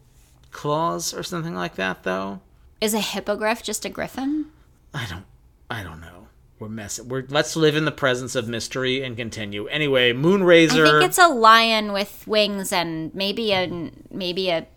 [0.51, 2.41] claws or something like that, though?
[2.81, 4.47] Is a hippogriff just a griffin?
[4.93, 5.25] I don't
[5.69, 6.18] I don't know.
[6.59, 7.07] We're messing.
[7.07, 9.67] We're let's live in the presence of mystery and continue.
[9.67, 10.85] Anyway, Moonrazer.
[10.87, 14.67] I think it's a lion with wings and maybe a maybe a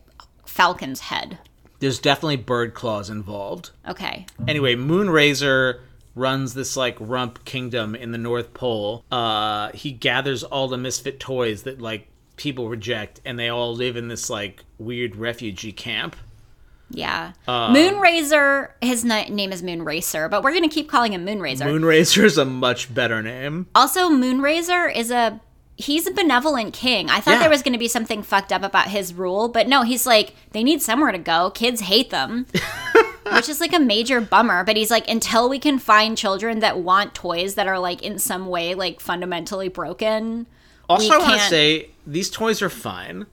[0.46, 1.38] falcon's head.
[1.80, 3.70] there's definitely bird claws involved.
[3.88, 4.26] Okay.
[4.46, 5.80] Anyway, Moonrazer
[6.14, 9.04] runs this like rump kingdom in the North Pole.
[9.10, 13.96] Uh, he gathers all the misfit toys that like people reject, and they all live
[13.96, 16.14] in this like weird refugee camp.
[16.94, 17.32] Yeah.
[17.48, 21.62] Uh, Moonrazer, his ni- name is Moonracer, but we're going to keep calling him Moonrazer.
[21.66, 23.66] Moonrazer is a much better name.
[23.74, 25.40] also, Moonrazer is a
[25.76, 27.08] he's a benevolent king.
[27.10, 27.38] I thought Yeah.
[27.40, 30.34] there was going to be something fucked up about his rule, but no, he's like
[30.52, 31.50] they need somewhere to go.
[31.50, 32.46] Kids hate them.
[33.32, 36.78] Which is like a major bummer, but he's like until we can find children that
[36.80, 40.46] want toys that are like in some way like fundamentally broken.
[40.90, 43.26] Also, we I want to can't- say these toys are fine.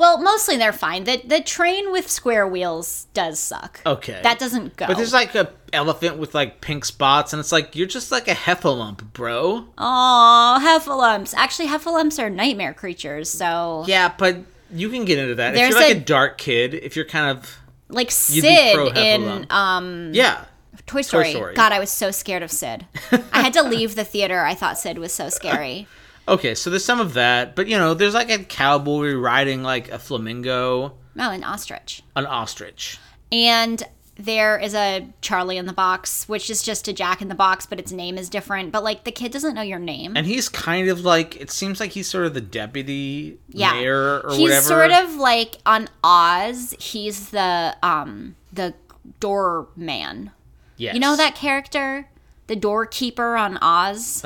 [0.00, 1.04] Well, mostly they're fine.
[1.04, 3.82] The the train with square wheels does suck.
[3.84, 4.18] Okay.
[4.22, 4.86] That doesn't go.
[4.86, 8.26] But there's like a elephant with like pink spots, and it's like you're just like
[8.26, 9.66] a heffalump, bro.
[9.76, 11.34] Aw, heffalumps.
[11.36, 13.28] Actually, heffalumps are nightmare creatures.
[13.28, 14.38] So, Yeah, but
[14.72, 15.52] you can get into that.
[15.52, 17.58] There's if you're like a- a, dark kid, if you're kind of
[17.90, 20.46] like You'd be pro Sid in um, yeah,
[20.86, 21.32] Toy Story.
[21.32, 21.54] Story.
[21.54, 22.86] God, I was so scared of Sid.
[23.32, 24.40] I had to leave the theater.
[24.40, 25.86] I thought Sid was so scary.
[26.30, 26.54] Okay.
[26.54, 29.98] So there's some of that, but you know, there's like a cowboy riding like a
[29.98, 32.02] flamingo, Oh, an ostrich.
[32.16, 32.98] an ostrich.
[33.32, 33.82] And
[34.16, 37.64] there is a Charlie in the Box, which is just a Jack in the Box,
[37.64, 38.70] but its name is different.
[38.70, 40.14] But like the kid doesn't know your name.
[40.16, 44.20] And he's kind of like it seems like he's sort of the deputy yeah, mayor
[44.20, 44.66] or he's whatever.
[44.66, 46.74] sort of like on Oz.
[46.78, 48.74] He's the um the
[49.20, 50.30] doorman.
[50.76, 50.94] yes.
[50.94, 52.08] You know that character,
[52.46, 54.24] the doorkeeper on Oz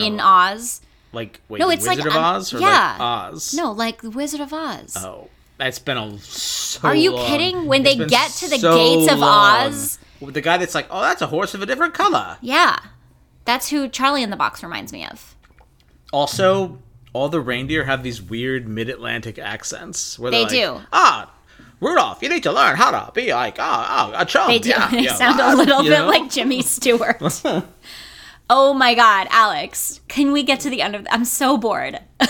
[0.00, 0.80] in Oz.
[1.12, 2.96] Like wait, No, it's like, Wizard of um, Oz or yeah.
[2.98, 3.54] like Oz.
[3.54, 4.96] No, like the Wizard of Oz.
[4.98, 7.26] Oh, that's been a so Are you long.
[7.26, 7.66] kidding?
[7.66, 9.66] When It's they get to the so gates of long.
[9.68, 9.98] Oz?
[10.20, 12.36] The guy that's like, oh, that's a horse of a different color.
[12.40, 12.78] Yeah,
[13.44, 15.34] that's who Charlie in the Box reminds me of.
[16.12, 16.78] Also,
[17.12, 20.18] all the reindeer have these weird mid-Atlantic accents.
[20.18, 20.80] Where They like, do.
[20.92, 21.32] Ah,
[21.80, 24.48] Rudolph, you need to learn how to be like ah, ah a chum.
[24.48, 24.70] They do.
[24.70, 26.06] Yeah, they yeah, sound ah," a little bit know?
[26.06, 27.20] like Jimmy Stewart.
[28.50, 30.00] oh my God, Alex!
[30.08, 31.06] Can we get to the end of?
[31.10, 31.98] I'm so bored.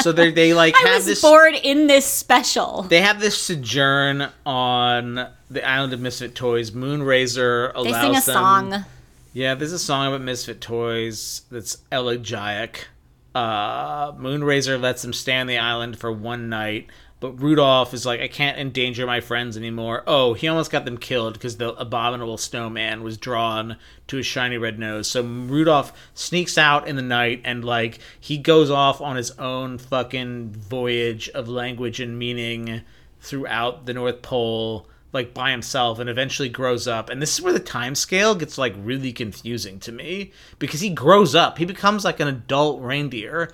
[0.00, 1.20] So they they like I have was this.
[1.22, 2.82] bored in this special.
[2.82, 6.70] They have this sojourn on the island of Misfit Toys.
[6.70, 8.22] Moonrazer allows They sing a them.
[8.22, 8.84] song.
[9.32, 12.86] Yeah, there's a song about Misfit Toys that's elegiac.
[13.34, 16.86] Uh, Moonrazer lets them stay on the island for one night,
[17.20, 20.04] but Rudolph is like, I can't endanger my friends anymore.
[20.06, 23.76] Oh, he almost got them killed because the abominable snowman was drawn
[24.06, 25.10] to his shiny red nose.
[25.10, 29.78] So Rudolph sneaks out in the night and, like, he goes off on his own
[29.78, 32.82] fucking voyage of language and meaning
[33.20, 37.52] throughout the North Pole like by himself and eventually grows up and this is where
[37.52, 42.04] the time scale gets like really confusing to me because he grows up he becomes
[42.04, 43.50] like an adult reindeer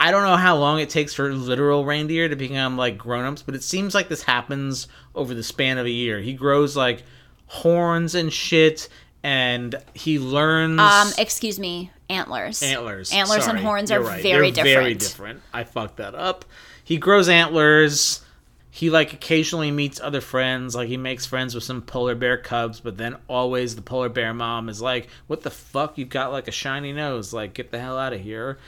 [0.00, 3.54] i don't know how long it takes for literal reindeer to become like grown-ups but
[3.54, 7.02] it seems like this happens over the span of a year he grows like
[7.46, 8.88] horns and shit
[9.22, 12.62] and he learns Um, excuse me, antlers.
[12.62, 13.12] antlers.
[13.12, 14.22] Antlers and Sorry, horns you're are right.
[14.22, 14.84] very They're different.
[14.84, 15.42] Very different.
[15.52, 16.44] I fucked that up.
[16.84, 18.22] He grows antlers.
[18.70, 20.76] He like occasionally meets other friends.
[20.76, 24.32] Like he makes friends with some polar bear cubs, but then always the polar bear
[24.32, 25.98] mom is like, "What the fuck?
[25.98, 27.32] You've got like a shiny nose.
[27.32, 28.58] Like get the hell out of here."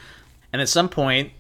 [0.53, 1.33] And at some point,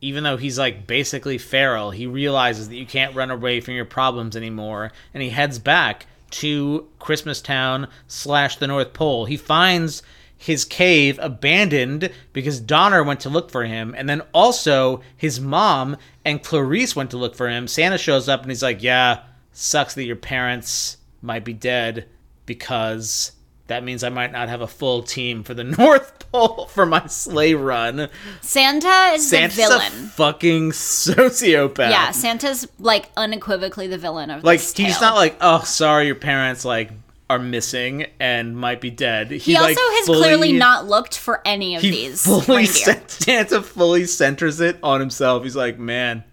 [0.00, 3.84] even though he's like basically feral, he realizes that you can't run away from your
[3.84, 9.26] problems anymore, and he heads back to Christmas Town slash the North Pole.
[9.26, 10.02] He finds
[10.36, 15.96] his cave abandoned because Donner went to look for him, and then also his mom
[16.24, 17.68] and Clarice went to look for him.
[17.68, 19.20] Santa shows up and he's like, "Yeah,
[19.52, 22.06] sucks that your parents might be dead
[22.46, 23.32] because."
[23.70, 27.06] That means I might not have a full team for the North Pole for my
[27.06, 28.08] sleigh run.
[28.40, 29.92] Santa is Santa's the a villain.
[30.08, 31.90] fucking sociopath.
[31.90, 35.10] yeah, Santa's like unequivocally the villain of like this he's tale.
[35.10, 36.90] not like, oh, sorry, your parents like
[37.28, 39.30] are missing and might be dead.
[39.30, 42.66] He, He like, also has fully- clearly not looked for any of He these fully
[42.66, 45.44] cent- Santa fully centers it on himself.
[45.44, 46.24] He's like, man,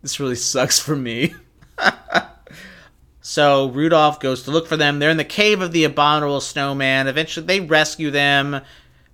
[0.00, 1.34] this really sucks for me.
[3.28, 5.00] so Rudolph goes to look for them.
[5.00, 7.08] They're in the cave of the abominable snowman.
[7.08, 8.62] Eventually, they rescue them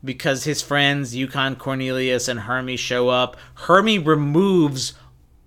[0.04, 3.36] because his friends Yukon Cornelius and Hermie show up.
[3.54, 4.92] Hermie removes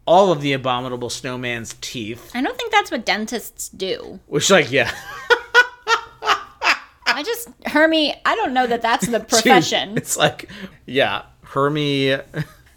[0.06, 4.20] all of the abominable snowman's teeth, I don't think that's what dentists do.
[4.28, 4.92] which, like, yeah.
[7.06, 8.16] I just Hermie.
[8.26, 9.98] I don't know that that's the Dude, profession.
[9.98, 10.50] it's like,
[10.86, 12.18] yeah, Hermie.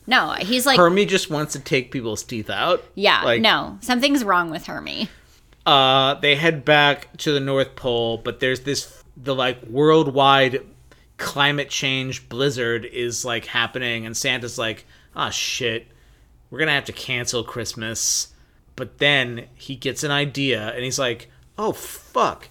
[0.06, 2.84] no, he's like, Hermie just wants to take people's teeth out.
[2.94, 5.08] yeah, like, no, something's wrong with Hermie.
[5.66, 10.64] Uh, they head back to the North Pole, but there's this the like worldwide
[11.18, 15.86] climate change blizzard is like happening, and Santa's like, "Ah, shit,
[16.50, 18.28] we're gonna have to cancel Christmas."
[18.76, 22.48] But then he gets an idea, and he's like, "Oh fuck,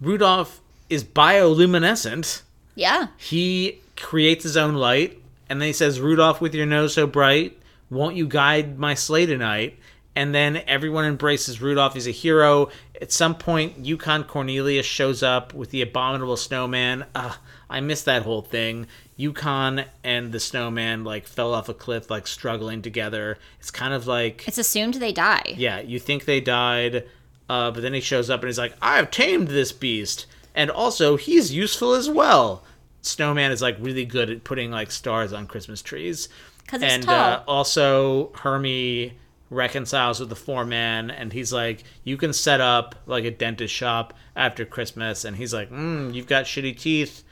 [0.00, 2.42] Rudolph is bioluminescent."
[2.74, 7.06] Yeah, he creates his own light and then he says rudolph with your nose so
[7.06, 7.58] bright
[7.90, 9.78] won't you guide my sleigh tonight
[10.16, 12.68] and then everyone embraces rudolph he's a hero
[13.00, 17.36] at some point yukon cornelius shows up with the abominable snowman Ugh,
[17.70, 22.26] i missed that whole thing yukon and the snowman like fell off a cliff like
[22.26, 25.54] struggling together it's kind of like it's assumed they die.
[25.56, 27.04] yeah, you think they died,
[27.48, 30.26] uh, but then he shows up and he's like, I have tamed this beast.
[30.54, 32.62] And also, he's useful as well.
[33.02, 36.28] Snowman is like really good at putting like stars on Christmas trees.
[36.72, 37.08] and.
[37.08, 39.14] Uh, also, Hermie
[39.50, 44.14] reconciles with the foreman and he's like you can set up like a dentist shop
[44.34, 45.24] after christmas.
[45.24, 47.22] And he's like mm, you've got shitty teeth.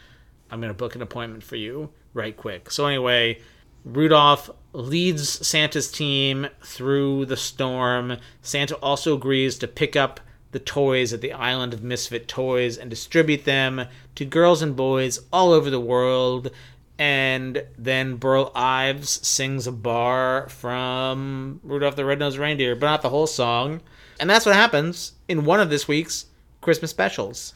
[0.50, 2.70] I'm gonna book an appointment for you right quick.
[2.70, 3.40] So anyway
[3.84, 8.16] rudolph leads santa's team through the storm.
[8.42, 10.20] Santa also agrees to pick up
[10.54, 15.18] the toys at the island of misfit toys and distribute them to girls and boys
[15.32, 16.48] all over the world
[16.98, 23.10] and then Burl Ives sings a bar from Rudolph the Red-Nosed Reindeer, but not the
[23.10, 23.80] whole song.
[24.20, 26.26] And that's what happens in one of this week's
[26.60, 27.54] Christmas specials.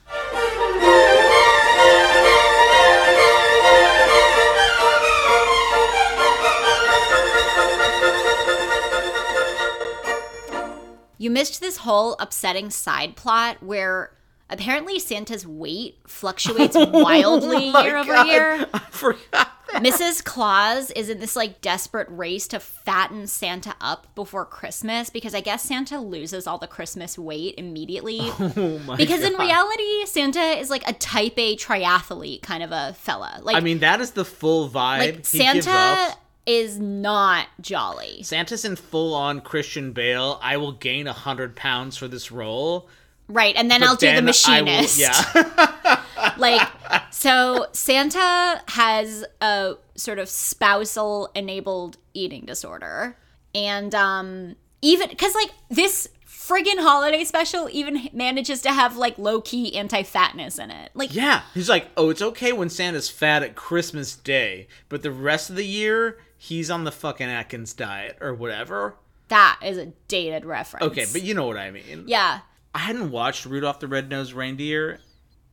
[11.21, 14.13] You missed this whole upsetting side plot where
[14.51, 18.67] apparently Santa's weight fluctuates oh wildly Oh year over God, year.
[18.73, 19.83] I forgot that.
[19.83, 20.25] Mrs.
[20.25, 25.41] Claus is in this like desperate race to fatten Santa up before Christmas because I
[25.43, 28.19] guess Santa loses all the Christmas weight immediately.
[28.57, 32.95] Oh my because in reality, Santa is like a type A triathlete kind of a
[32.95, 33.41] fella.
[33.43, 36.19] Like, I mean, that is the full vibe like he Santa off.
[36.47, 38.23] is not jolly.
[38.23, 40.41] Santa's in full on Christian Bale.
[40.43, 42.89] I will gain a hundred pounds for this role.
[43.29, 44.99] Right, and then but I'll do the then I will- machinist.
[44.99, 46.05] yeah.
[46.39, 46.69] like
[47.11, 53.17] so santa has a sort of spousal enabled eating disorder
[53.55, 59.77] and um even because like this friggin holiday special even manages to have like low-key
[59.77, 64.17] anti-fatness in it like Yeah, he's like, oh, it's okay when Santa's fat at Christmas
[64.17, 68.97] Day, but the rest of the year he's on the fucking Atkins diet or whatever.
[69.29, 72.05] that is a dated reference Okay, but you know what I mean.
[72.07, 72.41] yeah
[72.75, 75.01] I hadn't watched Rudolph the Red-Nosed Reindeer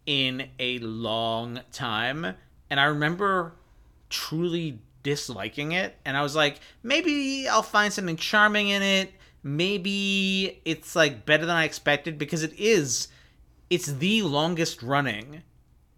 [0.06, 2.36] in a long time,
[2.70, 3.54] and I remember
[4.10, 9.12] truly disliking it, and I was like, maybe I'll find something charming in it.
[9.44, 13.08] Maybe it's like better than I expected because it is.
[13.70, 15.44] It's the longest running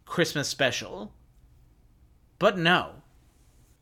[0.06, 1.14] Christmas special.
[2.40, 2.96] But no.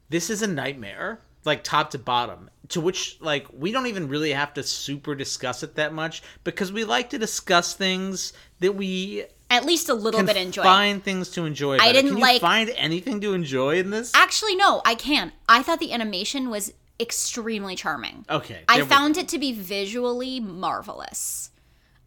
[0.09, 2.49] This is a nightmare, like top to bottom.
[2.69, 6.71] To which, like, we don't even really have to super discuss it that much because
[6.71, 11.29] we like to discuss things that we at least a little bit enjoy find things
[11.29, 11.75] to enjoy.
[11.75, 11.93] about it.
[11.93, 14.11] didn't like- find anything to enjoy in this.
[14.15, 19.21] actually no i can i thought the animation was extremely charming Okay, I found go.
[19.21, 21.51] it to be visually marvelous.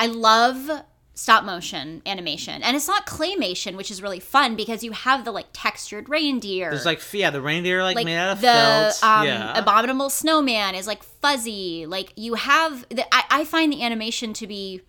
[0.01, 0.83] I love
[1.19, 5.33] stop motion animation, and it's not claymation, which is really fun because you have the
[5.33, 6.71] like textured reindeer.
[6.71, 9.03] There's like yeah, the reindeer like, like made out of the felt.
[9.03, 11.87] um, yeah, abominable snowman is like fuzzy.
[11.87, 14.83] Like you have the I, I find the animation to be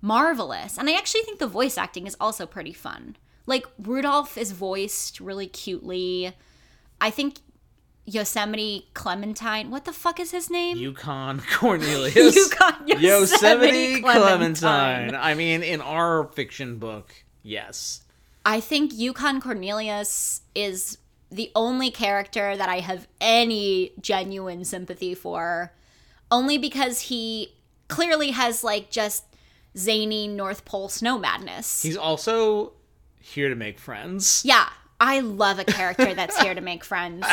[0.00, 3.16] marvelous, and I actually think the voice acting is also pretty fun.
[3.44, 6.32] Like Rudolph is voiced really cutely.
[7.02, 7.36] I think
[8.06, 9.70] Yosemite Clementine.
[9.70, 10.76] What the fuck is his name?
[10.78, 12.14] Yukon Cornelius.
[12.36, 14.54] Yukon Yosemite Yosemite Clementine.
[14.54, 15.14] Clementine.
[15.14, 18.02] I mean, in our fiction book, yes.
[18.44, 20.98] I think Yukon Cornelius is
[21.30, 25.72] the only character that I have any genuine sympathy for,
[26.30, 27.52] only because he
[27.88, 29.24] clearly has like just
[29.76, 31.82] zany North Pole snow madness.
[31.82, 32.72] He's also
[33.20, 34.42] here to make friends.
[34.44, 34.68] yeah,
[35.00, 37.26] I love a character that's here to make friends.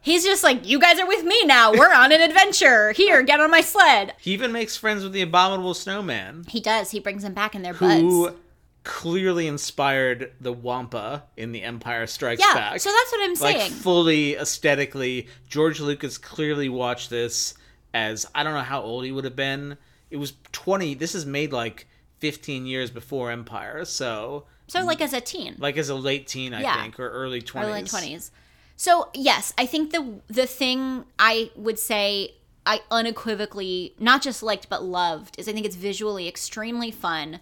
[0.00, 1.72] He's just like, you guys are with me now.
[1.72, 2.92] We're on an adventure.
[2.92, 4.14] Here, get on my sled.
[4.18, 6.90] He even makes friends with the abominable snowman, He does.
[6.90, 8.02] He brings him back in their buds.
[8.02, 8.34] who
[8.82, 12.80] clearly inspired the Wampa in The Empire Strikes yeah, Back.
[12.80, 13.58] so that's what I'm saying.
[13.58, 13.80] like saying.
[13.80, 17.54] fully aesthetically, George Lucas clearly watched this
[17.92, 19.76] as I don't know how old he would have been.
[20.10, 20.94] It was 20.
[20.94, 21.86] This is made like
[22.20, 25.56] 15 years before Empire, so so like as a teen.
[25.58, 26.80] like as a late teen, I Yeah.
[26.82, 27.68] think, or early 20s.
[27.68, 28.30] early twenties.
[28.76, 34.68] So yes, I think the the thing I would say I unequivocally not just liked
[34.68, 37.40] but loved is I think it's visually extremely fun.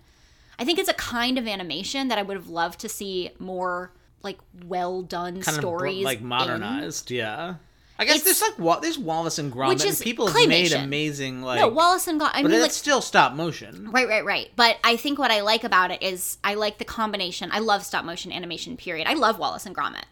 [0.59, 3.93] I think it's a kind of animation that I would have loved to see more
[4.23, 6.27] like well done Kind stories of like in.
[6.27, 7.55] modernized, yeah.
[8.01, 9.69] I guess there's like Wa- there's Wallace and Gromit.
[9.69, 10.85] Which and is people have made claymation.
[10.85, 12.31] amazing like, No, Wallace and Gromit.
[12.35, 13.91] I but mean, it's like still stop motion.
[13.91, 14.51] Right, right, right.
[14.55, 17.51] But I think what I like about it is I like the combination.
[17.53, 19.09] I love stop motion animation, period.
[19.09, 20.05] I love Wallace and Gromit.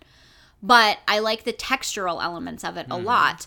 [0.62, 3.46] But I like the textural elements of it a lot.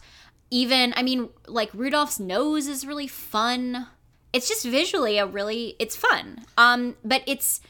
[0.51, 3.87] Even, I mean, like Rudolph's nose is really fun.
[4.31, 6.45] It's just visually a really, it's fun.
[6.57, 7.61] Um, but it's,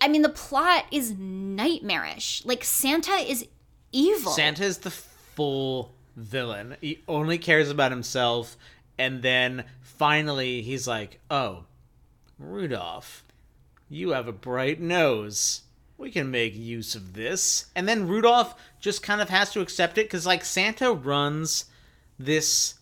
[0.00, 2.42] I mean, the plot is nightmarish.
[2.44, 3.46] Like Santa is
[3.92, 4.32] evil.
[4.32, 4.90] Santa is the
[5.34, 6.76] full villain.
[6.80, 8.56] He only cares about himself,
[8.98, 11.64] and then finally he's like, "Oh,
[12.38, 13.24] Rudolph,
[13.88, 15.62] you have a bright nose.
[15.96, 19.98] We can make use of this." And then Rudolph just kind of has to accept
[19.98, 21.66] it because, like, Santa runs
[22.18, 22.74] this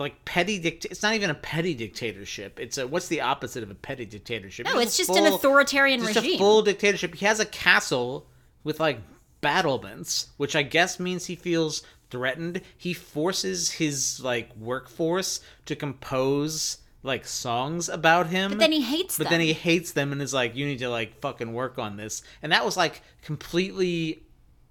[0.00, 0.86] like petty dict.
[0.86, 2.58] It's not even a petty dictatorship.
[2.58, 4.66] It's a what's the opposite of a petty dictatorship?
[4.66, 6.34] No, it's just an authoritarian just regime.
[6.34, 7.14] a full dictatorship.
[7.14, 8.26] He has a castle
[8.64, 9.00] with like
[9.42, 12.60] battlements, which I guess means he feels threatened.
[12.76, 18.50] He forces his like workforce to compose like songs about him.
[18.50, 19.30] but then he hates But them.
[19.32, 22.22] then he hates them and is like, "You need to like fucking work on this."
[22.42, 24.22] And that was like completely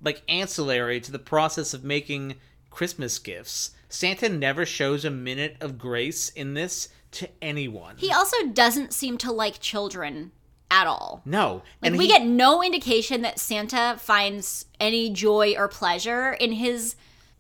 [0.02, 2.36] like ancillary to the process of making
[2.70, 3.72] Christmas gifts.
[3.90, 7.96] Santa never shows a minute of grace in this to anyone.
[7.98, 10.32] He also doesn't seem to like children
[10.72, 11.24] at all.
[11.26, 16.34] no, Like and we he, get no indication that Santa finds any joy or pleasure
[16.34, 16.96] in his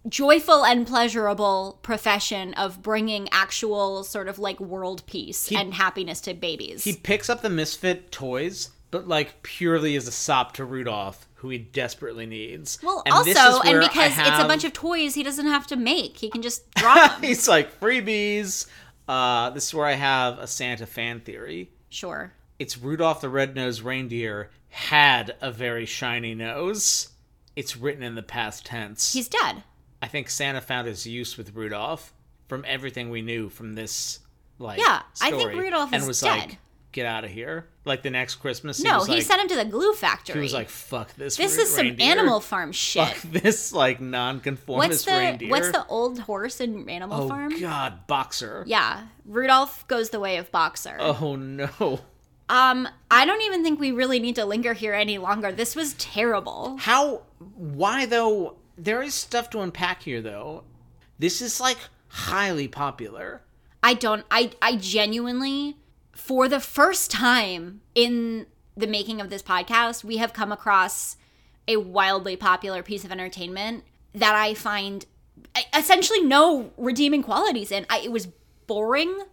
[0.07, 6.33] joyful and pleasurable profession of bringing actual sort of like world peace and happiness to
[6.33, 6.83] babies.
[6.83, 11.49] he picks up the misfit toys, but like purely as a sop to Rudolph, who
[11.49, 12.79] he desperately needs.
[12.81, 15.67] well, And this also, is and because it's a bunch of toys he doesn't have
[15.67, 17.23] to make, he can just drop them.
[17.23, 18.67] He's like freebies.
[19.07, 21.71] Uh, this is where I have a Santa fan theory.
[21.89, 22.33] sure.
[22.57, 27.07] It's Rudolph the Red-Nosed Reindeer had a very shiny nose.
[27.55, 29.13] It's written in the past tense.
[29.13, 29.63] He's dead.
[30.01, 32.13] I think Santa found his use with Rudolph
[32.47, 34.19] from everything we knew from this
[34.57, 36.39] like Yeah, I think Rudolph and is was dead.
[36.49, 36.57] like,
[36.91, 39.55] "Get out of here!" Like the next Christmas, he No, he like, sent him to
[39.55, 40.35] the glue factory.
[40.35, 42.11] he was like, "Fuck this." this re- is some reindeer.
[42.11, 43.07] Animal Farm shit.
[43.07, 45.49] Fuck this like nonconformist What's the reindeer.
[45.49, 47.59] what's the old horse in Animal oh Farm?
[47.59, 48.63] God, boxer.
[48.67, 50.97] Yeah, Rudolph goes the way of Boxer.
[50.99, 51.99] Oh no.
[52.49, 55.51] Um, I don't even think we really need to linger here any longer.
[55.51, 56.77] This was terrible.
[56.79, 57.21] How?
[57.55, 58.55] Why though?
[58.79, 60.63] There is stuff to unpack here though.
[61.17, 61.77] This is like
[62.07, 63.41] highly popular.
[63.83, 64.25] I don't.
[64.31, 65.75] I I genuinely,
[66.13, 71.17] for the first time in the making of this podcast, we have come across
[71.67, 75.05] a wildly popular piece of entertainment that I find
[75.75, 77.85] essentially no redeeming qualities in.
[77.89, 78.29] I, it was
[78.65, 79.25] boring.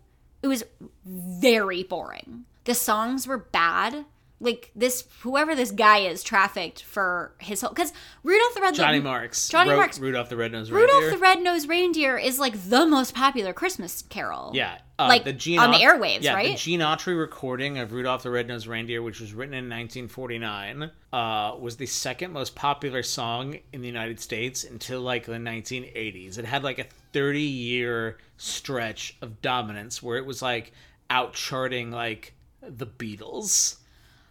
[0.43, 0.65] It was
[1.05, 2.47] very boring.
[2.65, 4.07] The songs were bad.
[4.39, 7.71] Like this, whoever this guy is, trafficked for his whole.
[7.71, 9.49] Because Rudolph the Red Johnny Marks.
[9.49, 9.99] Johnny wrote Marks.
[9.99, 11.11] Rudolph the Red-Nosed Rudolph Reindeer.
[11.11, 14.51] the Red-Nosed Reindeer is like the most popular Christmas carol.
[14.55, 16.53] Yeah, uh, Like, the Gene on the airwaves, yeah, right?
[16.53, 21.57] the Gene Autry recording of Rudolph the Red-Nosed Reindeer, which was written in 1949, uh,
[21.59, 26.37] was the second most popular song in the United States until like the 1980s.
[26.39, 30.73] It had like a 30-year stretch of dominance where it was like
[31.09, 33.77] out charting like the Beatles.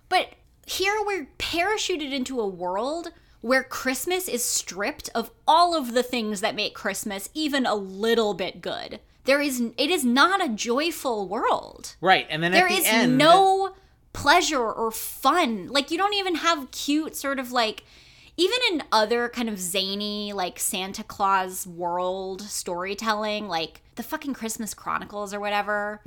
[0.10, 0.30] But
[0.66, 3.10] here we're parachuted into a world
[3.42, 8.34] where Christmas is stripped of all of the things that make Christmas even a little
[8.34, 9.00] bit good.
[9.26, 11.96] There is it is not a joyful world.
[12.02, 13.76] Right, and then There at the is end, no
[14.14, 15.68] pleasure or fun.
[15.68, 17.84] Like you don't even have cute sort of like
[18.38, 24.74] even in other kind of zany like Santa Claus world storytelling, like the fucking Christmas
[24.74, 26.02] Chronicles or whatever,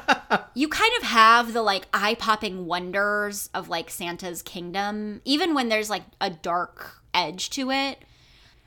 [0.54, 5.68] you kind of have the like eye popping wonders of like Santa's kingdom, even when
[5.68, 7.98] there's like a dark edge to it.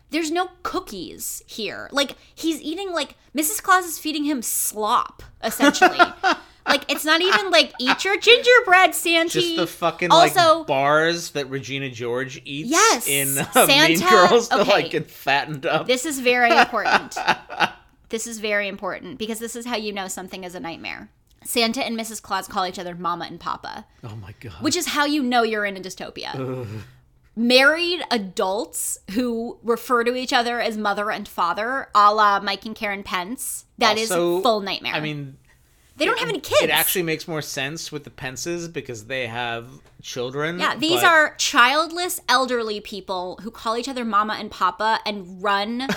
[0.10, 1.90] There's no cookies here.
[1.92, 3.62] Like he's eating like Mrs.
[3.62, 6.00] Claus is feeding him slop essentially.
[6.68, 9.30] like it's not even like eat your gingerbread, Santa.
[9.30, 14.10] just the fucking also like bars that Regina George eats Yes, in uh, Mean Santa-
[14.10, 14.72] Girls to okay.
[14.72, 15.88] like get fattened up.
[15.88, 17.16] this is very important.
[18.10, 21.10] this is very important because this is how you know something is a nightmare.
[21.46, 22.22] Santa and Mrs.
[22.22, 23.86] Claus call each other Mama and Papa.
[24.06, 24.54] oh my god.
[24.62, 26.66] which is how you know you're in a dystopia.
[27.36, 32.76] Married adults who refer to each other as mother and father, a la Mike and
[32.76, 33.66] Karen Pence.
[33.80, 34.94] That is Also, full nightmare.
[34.94, 35.38] I mean,
[35.98, 36.62] they don't have any kids.
[36.64, 39.68] It actually makes more sense with the Pences because they have
[40.02, 40.60] children.
[40.60, 45.42] yeah, these but- are childless elderly people who call each other mama and papa and
[45.44, 45.88] run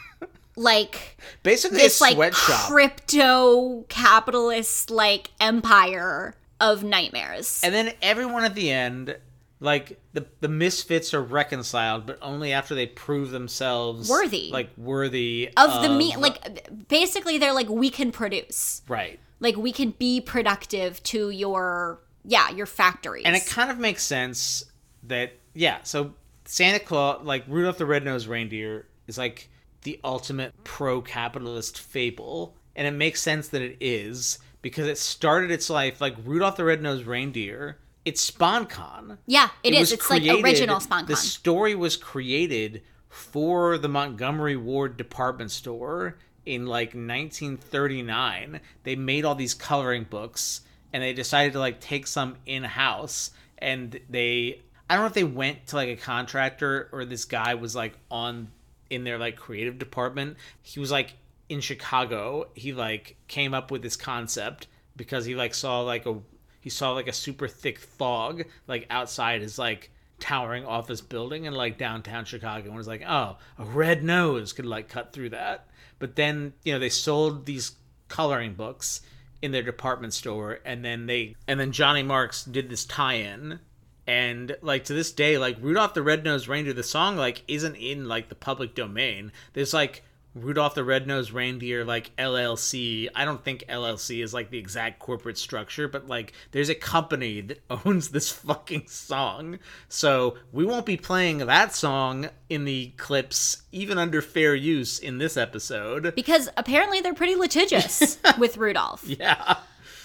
[0.56, 7.60] like basically this a like crypto capitalist like empire of nightmares.
[7.62, 9.16] and then everyone at the end,
[9.60, 14.50] like the the misfits are reconciled, but only after they prove themselves Worthy.
[14.52, 18.82] like worthy of the meat like basically they're like we can produce.
[18.88, 19.20] right.
[19.40, 24.02] Like we can be productive to your yeah your factories And it kind of makes
[24.02, 24.64] sense
[25.04, 26.14] that yeah, so
[26.44, 29.48] Santa Claus, like Rudolph the Red-Nosed Reindeer, is like
[29.82, 35.70] the ultimate pro-capitalist fable, and it makes sense that it is because it started its
[35.70, 37.78] life like Rudolph the Red-Nosed Reindeer.
[38.04, 39.18] It's sponcon.
[39.26, 41.08] yeah it is was it's like original sponcon.
[41.08, 48.60] The story was created for the Montgomery Ward department store in like 1939.
[48.84, 53.32] They made all these coloring books and they decided to like take some in house
[53.58, 57.54] and they I don't know if they went to like a contractor or this guy
[57.54, 58.48] was like on
[58.88, 60.36] in their like creative department.
[60.62, 61.14] He was like
[61.48, 66.18] in Chicago, he like came up with this concept because he like saw like a
[66.60, 71.54] he saw like a super thick fog like outside his like towering office building in
[71.54, 75.66] like downtown Chicago and was like, oh, a red nose could like cut through that.
[75.98, 77.72] But then, you know, they sold these
[78.08, 79.00] coloring books
[79.42, 83.60] in their department store and then they and then Johnny Marks did this tie-in
[84.06, 88.08] and like to this day like Rudolph the Red-Nosed Reindeer the song like isn't in
[88.08, 89.32] like the public domain.
[89.52, 90.02] There's like
[90.36, 93.08] Rudolph the Red-Nosed Reindeer like LLC.
[93.14, 97.40] I don't think LLC is like the exact corporate structure, but like there's a company
[97.40, 99.58] that owns this fucking song.
[99.88, 105.18] So we won't be playing that song in the clips even under fair use in
[105.18, 106.14] this episode.
[106.14, 109.04] Because apparently they're pretty litigious with Rudolph.
[109.08, 109.56] Yeah.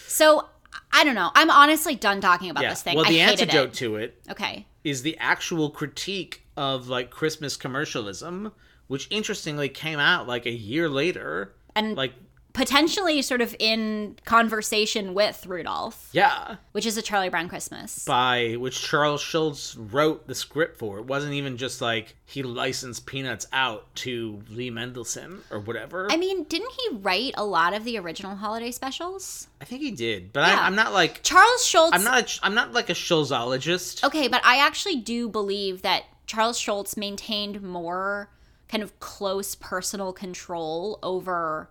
[0.08, 0.48] So
[0.94, 1.32] I don't know.
[1.36, 2.70] I'm honestly done talking about Yeah.
[2.70, 2.96] this thing.
[2.96, 3.74] Well, the antidote it.
[3.76, 4.66] to it Okay.
[4.84, 8.52] is the actual critique of like Christmas commercialism,
[8.92, 11.54] which interestingly came out like a year later.
[11.78, 12.12] And Like,
[12.52, 18.04] potentially sort of in conversation with Rudolph, yeah, which is a Charlie Brown Christmas.
[18.04, 21.00] by which Charles Schulz wrote the script for.
[21.00, 26.12] It wasn't even just like he licensed Peanuts out to Lee Mendelson or whatever.
[26.12, 29.48] I mean, didn't he write a lot of the original holiday specials?
[29.62, 30.60] I think he did, but Yeah.
[30.60, 31.92] I, I'm not like Charles Schulz.
[31.94, 34.04] I'm not a, I'm not like a Schultzologist.
[34.04, 38.30] Okay, but I actually do believe that Charles Schulz maintained more
[38.72, 41.70] kind of close personal control over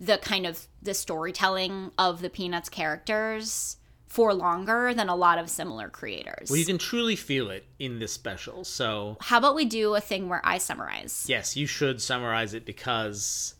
[0.00, 3.76] the kind of the storytelling of the Peanuts characters
[4.08, 6.48] for longer than a lot of similar creators.
[6.48, 8.64] Well, you can truly feel it in this special.
[8.64, 11.26] So How about we do a thing where I summarize?
[11.28, 13.54] yes, you should summarize it because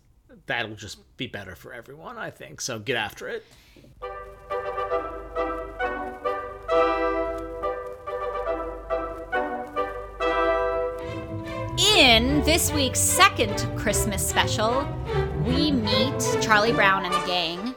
[0.47, 2.61] that'll just be better for everyone, I think.
[2.61, 3.45] So get after it.
[11.97, 14.85] In this week's second Christmas special,
[15.47, 17.73] we meet Charlie Brown and the gang.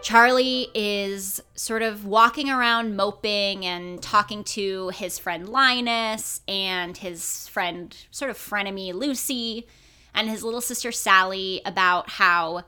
[0.00, 7.48] Charlie is sort of walking around moping and talking to his friend Linus and his
[7.48, 9.66] friend, sort of frenemy Lucy,
[10.14, 12.62] and his little sister Sally about how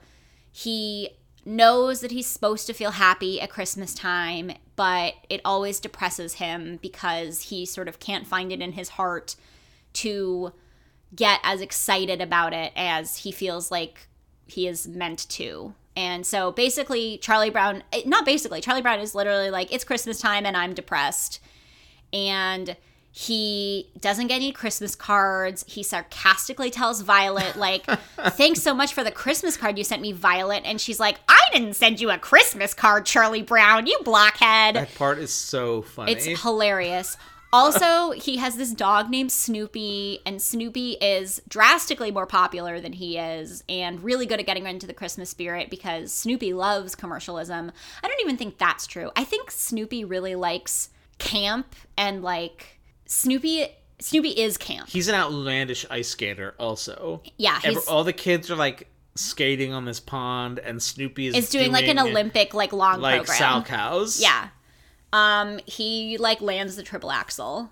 [0.50, 1.10] he
[1.44, 6.80] knows that he's supposed to feel happy at Christmas time, but it always depresses him
[6.82, 9.36] because he sort of can't find it in his heart
[9.92, 10.52] to
[11.14, 14.08] get as excited about it as he feels like
[14.46, 15.74] he is meant to.
[15.96, 20.20] And so basically, Charlie Brown, eh, not basically, Charlie Brown is literally like, it's Christmas
[20.20, 21.40] time and I'm depressed.
[22.12, 22.76] And
[23.10, 25.64] he doesn't get any Christmas cards.
[25.66, 27.84] He sarcastically tells Violet, like,
[28.16, 30.62] thanks so much for the Christmas card you sent me, Violet.
[30.64, 34.76] And she's like, I didn't send you a Christmas card, Charlie Brown, you blockhead.
[34.76, 36.12] That part is so funny.
[36.12, 37.16] It's hilarious.
[37.52, 43.16] Also, he has this dog named Snoopy, and Snoopy is drastically more popular than he
[43.16, 47.72] is, and really good at getting into the Christmas spirit because Snoopy loves commercialism.
[48.02, 49.10] I don't even think that's true.
[49.16, 53.68] I think Snoopy really likes camp and like Snoopy.
[54.00, 54.88] Snoopy is camp.
[54.88, 57.22] He's an outlandish ice skater, also.
[57.36, 61.72] Yeah, all the kids are like skating on this pond, and Snoopy is, is doing,
[61.72, 63.64] like an Olympic like long like program.
[63.64, 64.20] Salchows.
[64.20, 64.48] Yeah.
[65.12, 67.70] Um, he like lands the triple axel.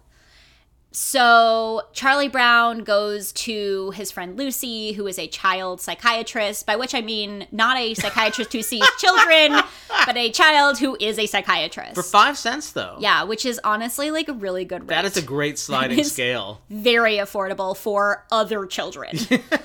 [0.98, 6.94] So Charlie Brown goes to his friend Lucy, who is a child psychiatrist, by which
[6.94, 9.60] I mean not a psychiatrist who sees children,
[10.06, 11.96] but a child who is a psychiatrist.
[11.96, 12.96] For five cents, though.
[12.98, 14.88] yeah, which is honestly like a really good rate.
[14.88, 16.62] That is a great sliding scale.
[16.70, 19.18] very affordable for other children.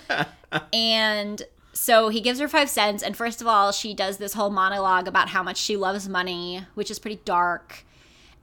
[0.73, 1.41] and
[1.81, 5.07] so he gives her five cents, and first of all, she does this whole monologue
[5.07, 7.85] about how much she loves money, which is pretty dark.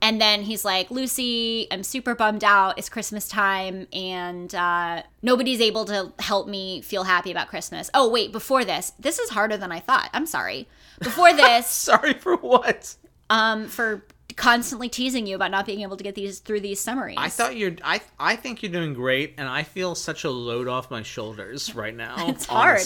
[0.02, 2.80] And then he's like, Lucy, I'm super bummed out.
[2.80, 7.88] It's Christmas time, and uh, nobody's able to help me feel happy about Christmas.
[7.94, 10.10] Oh, wait, before this, this is harder than I thought.
[10.12, 10.66] I'm sorry.
[11.00, 12.96] Before this, Sorry for what?
[13.30, 14.02] um, for
[14.38, 17.16] constantly teasing you about not being able to get these through these summaries.
[17.18, 17.74] I thought you're.
[17.82, 21.74] I I think you're doing great, and I feel such a load off my shoulders
[21.74, 22.14] right now.
[22.28, 22.80] It's hard.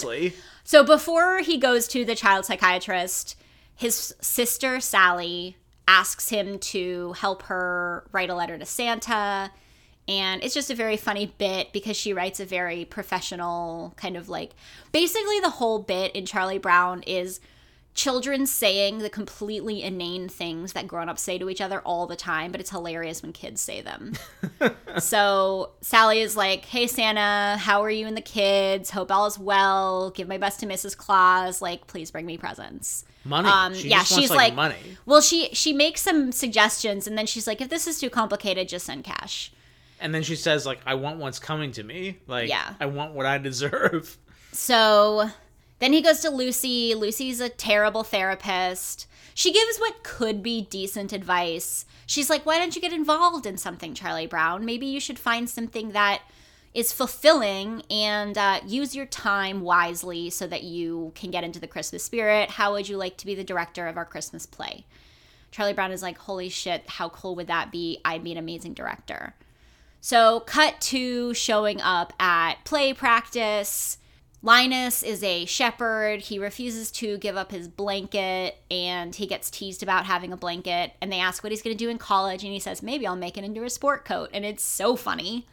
[0.63, 3.35] So before he goes to the child psychiatrist,
[3.75, 9.51] his sister Sally asks him to help her write a letter to Santa.
[10.07, 14.27] And it's just a very funny bit because she writes a very professional kind of
[14.27, 14.51] like
[14.91, 17.39] basically the whole bit in Charlie Brown is
[17.93, 22.51] children saying the completely inane things that grown-ups say to each other all the time,
[22.51, 24.13] but it's hilarious when kids say them.
[24.99, 28.89] so Sally is like, "Hey Santa, how are you and the kids?
[28.89, 30.09] Hope all is well.
[30.11, 30.97] Give my best to Mrs.
[30.97, 31.61] Claus.
[31.61, 33.47] Like, please bring me presents." money.
[33.47, 37.07] Um, she yeah, just wants, she's like, like- money, Well, she she makes some suggestions,
[37.07, 39.51] and then she's like, "If this is too complicated, just send cash."
[39.99, 42.17] and then she says like, "I want what's coming to me.
[42.27, 42.73] Like, Yeah.
[42.81, 44.17] I want what I deserve."
[44.51, 45.29] So
[45.83, 46.95] Then he goes to Lucy.
[46.95, 49.05] Lucy's a terrible therapist.
[49.33, 51.85] She gives what could be decent advice.
[52.05, 54.63] She's like, Why don't you get involved in something, Charlie Brown?
[54.63, 56.21] Maybe you should find something that
[56.73, 61.67] is fulfilling and uh, use your time wisely so that you can get into the
[61.67, 62.51] Christmas spirit.
[62.51, 64.85] How would you like to be the director of our Christmas play?
[65.51, 67.99] Charlie Brown is like, Holy shit, how cool would that be?
[68.05, 69.35] I'd be an amazing director.
[69.99, 73.97] So, cut to showing up at play practice.
[74.45, 76.19] Linus is a shepherd.
[76.19, 80.91] He refuses to give up his blanket and he gets teased about having a blanket.
[81.01, 82.43] And they ask what he's going to do in college.
[82.43, 84.29] And he says, maybe I'll make it into a sport coat.
[84.33, 85.47] And it's so funny.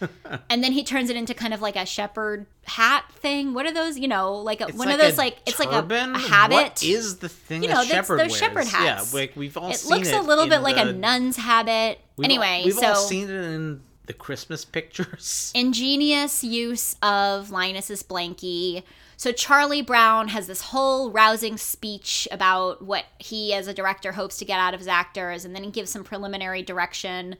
[0.50, 3.54] and then he turns it into kind of like a shepherd hat thing.
[3.54, 3.96] What are those?
[4.00, 6.16] You know, like a, one like of those, like, it's like a, turban?
[6.16, 6.54] a habit.
[6.54, 8.36] What is the thing You know, shepherd those wears?
[8.36, 9.14] shepherd hats.
[9.14, 12.00] Yeah, like we've all seen it looks a little bit like a nun's habit.
[12.16, 15.52] we've anyway, all, we've so all seen it in the Christmas pictures.
[15.54, 18.82] ingenious use of Linus's blankie.
[19.16, 24.38] So Charlie Brown has this whole rousing speech about what he as a director hopes
[24.38, 27.36] to get out of his actors and then he gives some preliminary direction.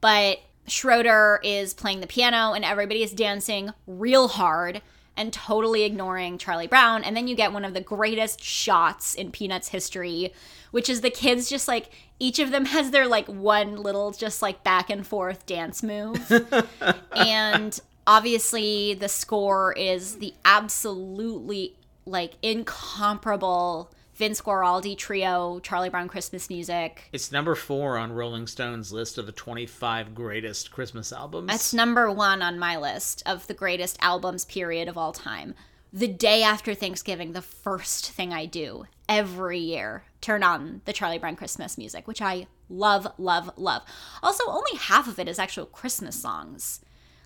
[0.00, 4.80] But Schroeder is playing the piano and everybody is dancing real hard
[5.16, 9.32] and totally ignoring Charlie Brown and then you get one of the greatest shots in
[9.32, 10.32] Peanuts history
[10.70, 14.42] which is the kids just like each of them has their like one little just
[14.42, 16.30] like back and forth dance move
[17.16, 21.74] and obviously the score is the absolutely
[22.06, 27.08] like incomparable Vince Guaraldi trio Charlie Brown Christmas music.
[27.12, 31.46] It's number four on Rolling Stone's list of the 25 greatest Christmas albums.
[31.46, 35.54] That's number 1 on my list of the greatest albums period of all time.
[35.92, 41.18] The day after Thanksgiving, the first thing I do every year, turn on the Charlie
[41.18, 43.82] Brown Christmas music, which I love, love, love.
[44.22, 46.80] Also, only half of it is actual Christmas songs.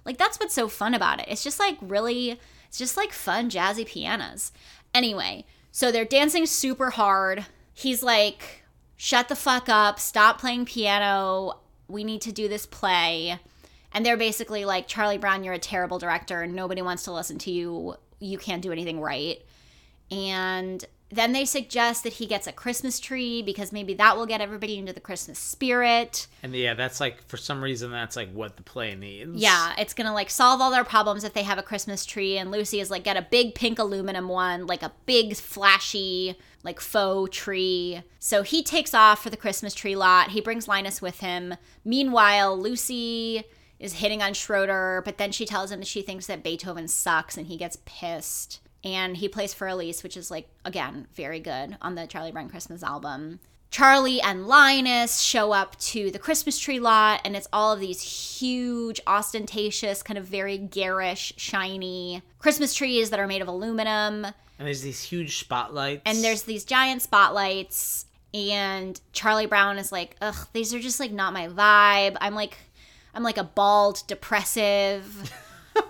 [0.05, 1.27] Like that's what's so fun about it.
[1.29, 4.53] It's just like really it's just like fun jazzy pianos.
[4.95, 7.47] Anyway, so they're dancing super hard.
[7.73, 8.65] He's like,
[8.97, 9.99] "Shut the fuck up.
[10.01, 11.61] Stop playing piano.
[11.89, 13.39] We need to do this play."
[13.93, 17.51] And they're basically like, "Charlie Brown, you're a terrible director nobody wants to listen to
[17.51, 17.97] you.
[18.19, 19.39] You can't do anything right."
[20.11, 24.41] And then they suggest that he gets a Christmas tree because maybe that will get
[24.41, 26.27] everybody into the Christmas spirit.
[26.43, 29.35] and yeah, that's like for some reason that's like what the play needs.
[29.35, 32.39] Yeah, it's gonna like solve all their problems if they have a Christmas tree.
[32.39, 36.81] And Lucy is like, get a big pink aluminum one, like a big flashy, like
[36.81, 38.03] faux tree.
[38.19, 40.31] So he takes off for the Christmas tree lot.
[40.31, 41.55] He brings Linus with him.
[41.85, 43.45] Meanwhile, Lucy
[43.79, 47.37] is hitting on Schroeder, but then she tells him that she thinks that Beethoven sucks
[47.37, 48.61] and he gets pissed.
[48.85, 52.49] And he plays Für Elise, which is like, again, very good on the Charlie Brown
[52.49, 53.39] Christmas album.
[53.71, 58.03] Charlie and Linus show up to the Christmas tree lot, and it's all of these
[58.03, 64.27] huge, ostentatious, kind of very garish, shiny Christmas trees that are made of aluminum.
[64.27, 66.03] And there's these huge spotlights.
[66.05, 68.05] And there's these giant spotlights,
[68.35, 72.19] and Charlie Brown is like, ugh, these are just like not my vibe.
[72.21, 72.59] I'm like,
[73.15, 75.33] I'm like a bald, depressive,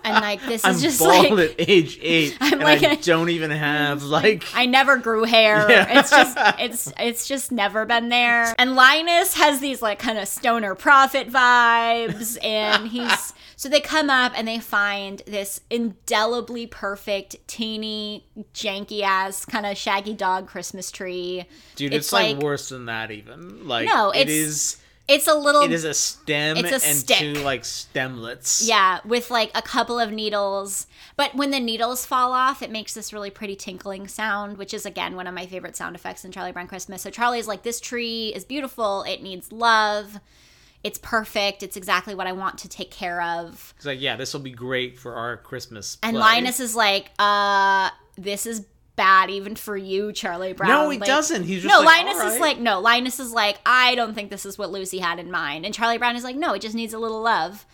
[0.03, 1.51] and like this I'm is just bald like.
[1.59, 4.43] at age eight, I'm and like I don't even have like.
[4.53, 5.69] I never grew hair.
[5.69, 5.99] Yeah.
[5.99, 8.53] It's just it's it's just never been there.
[8.57, 14.09] And Linus has these like kind of stoner prophet vibes and he's so they come
[14.09, 20.91] up and they find this indelibly perfect teeny janky ass kind of shaggy dog Christmas
[20.91, 21.45] tree.
[21.75, 23.67] Dude, it's, like, worse than that even.
[23.67, 24.77] Like No, it it's- is.
[25.07, 27.17] It's a little It is a stem It's a and stick.
[27.17, 28.65] two like stemlets.
[28.65, 30.87] Yeah, with like a couple of needles.
[31.17, 34.85] But when the needles fall off, it makes this really pretty tinkling sound, which is
[34.85, 37.01] again one of my favorite sound effects in Charlie Brown Christmas.
[37.01, 39.03] So Charlie's like, This tree is beautiful.
[39.03, 40.19] It needs love.
[40.83, 41.63] It's perfect.
[41.63, 43.73] It's exactly what I want to take care of.
[43.77, 45.97] It's like, yeah, this will be great for our Christmas.
[46.03, 46.21] And play.
[46.21, 48.65] Linus is like, uh, this is
[48.95, 50.69] bad even for you, Charlie Brown.
[50.69, 51.43] No, he Like- doesn't.
[51.43, 54.29] He's just no, like, Linus "All is like, no, Linus is like, I don't think
[54.29, 55.65] this is what Lucy had in mind.
[55.65, 57.65] And Charlie Brown is like, no, it just needs a little love.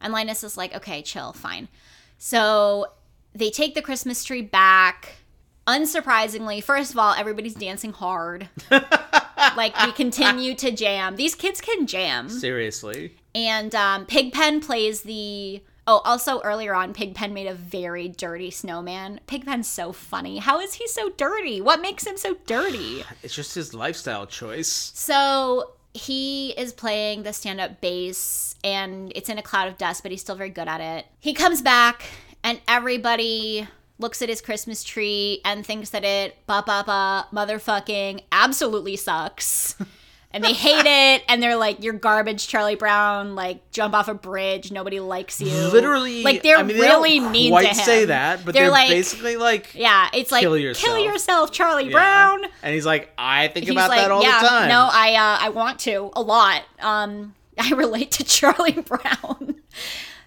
[0.00, 1.68] And Linus is like, okay, chill, fine.
[2.18, 2.86] So
[3.34, 5.16] they take the Christmas tree back.
[5.66, 8.48] Unsurprisingly, first of all, everybody's dancing hard.
[9.56, 11.16] like we continue to jam.
[11.16, 12.28] These kids can jam.
[12.28, 13.16] seriously.
[13.34, 15.62] And um, Pigpen plays the.
[15.88, 19.20] Oh, also earlier on, Pigpen made a very dirty snowman.
[19.28, 20.38] Pigpen's so funny.
[20.38, 21.60] How is he so dirty?
[21.60, 23.04] What makes him so dirty?
[23.22, 24.92] It's just his lifestyle choice.
[24.94, 30.02] So he is playing the stand up bass and it's in a cloud of dust,
[30.02, 31.06] but he's still very good at it.
[31.20, 32.04] He comes back
[32.42, 33.66] and everybody
[33.98, 39.76] looks at his Christmas tree and thinks that it, ba ba ba, motherfucking, absolutely sucks.
[40.36, 43.34] and they hate it and they're like you're garbage charlie brown.
[43.34, 44.70] Like jump off a bridge.
[44.70, 45.50] Nobody likes you.
[45.68, 47.74] Literally, like they're I mean, they really mean to him.
[47.74, 51.04] say that, but they're, like basically like, yeah it's like kill kill yourself.
[51.04, 51.92] yourself, charlie Yeah.
[51.92, 52.44] brown.
[52.62, 54.68] And he's like, I think he's about like that all yeah the time.
[54.68, 56.62] no i uh i want to a lot.
[56.80, 59.56] Um i relate to charlie brown.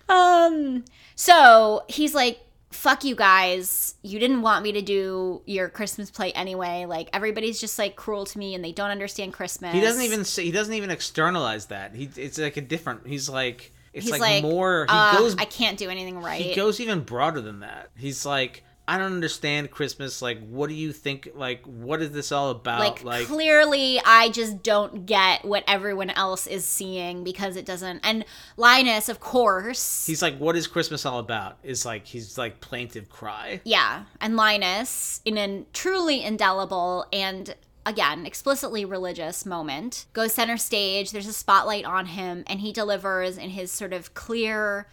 [0.08, 0.84] Um
[1.16, 2.40] so he's like
[2.72, 7.60] fuck you guys you didn't want me to do your christmas play anyway like everybody's
[7.60, 10.52] just like cruel to me and they don't understand christmas He doesn't even say, he
[10.52, 11.96] doesn't even externalize that.
[11.96, 13.08] He it's like a different.
[13.08, 14.86] He's like it's he's like, like, more.
[14.88, 17.90] He uh, goes i can't do anything right he goes even broader than that.
[17.98, 20.22] He's like I don't understand Christmas.
[20.22, 21.30] Like what do you think?
[21.36, 22.80] Like what is this all about?
[22.80, 28.00] like, Like, clearly i just don't get what everyone else is seeing because it doesn't
[28.04, 28.26] and
[28.58, 31.58] linus of course he's like what is Christmas all about?
[31.64, 33.62] Is like he's like plaintive cry.
[33.64, 41.12] yeah and linus in a truly indelible and again explicitly religious moment goes center stage
[41.12, 44.88] there's a spotlight on him and he delivers in his sort of clear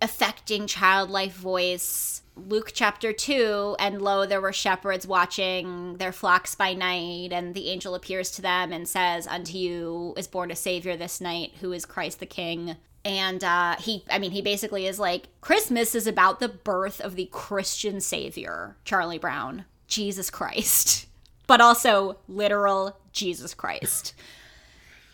[0.00, 6.72] affecting childlike voice Luke chapter 2 and lo there were shepherds watching their flocks by
[6.72, 10.96] night and the angel appears to them and says unto you is born a savior
[10.96, 12.76] this night who is Christ the king.
[13.04, 17.16] And uh, he I mean he basically is like Christmas is about the birth of
[17.16, 21.06] the Christian savior Charlie Brown Jesus Christ.
[21.48, 24.14] But also literal Jesus Christ.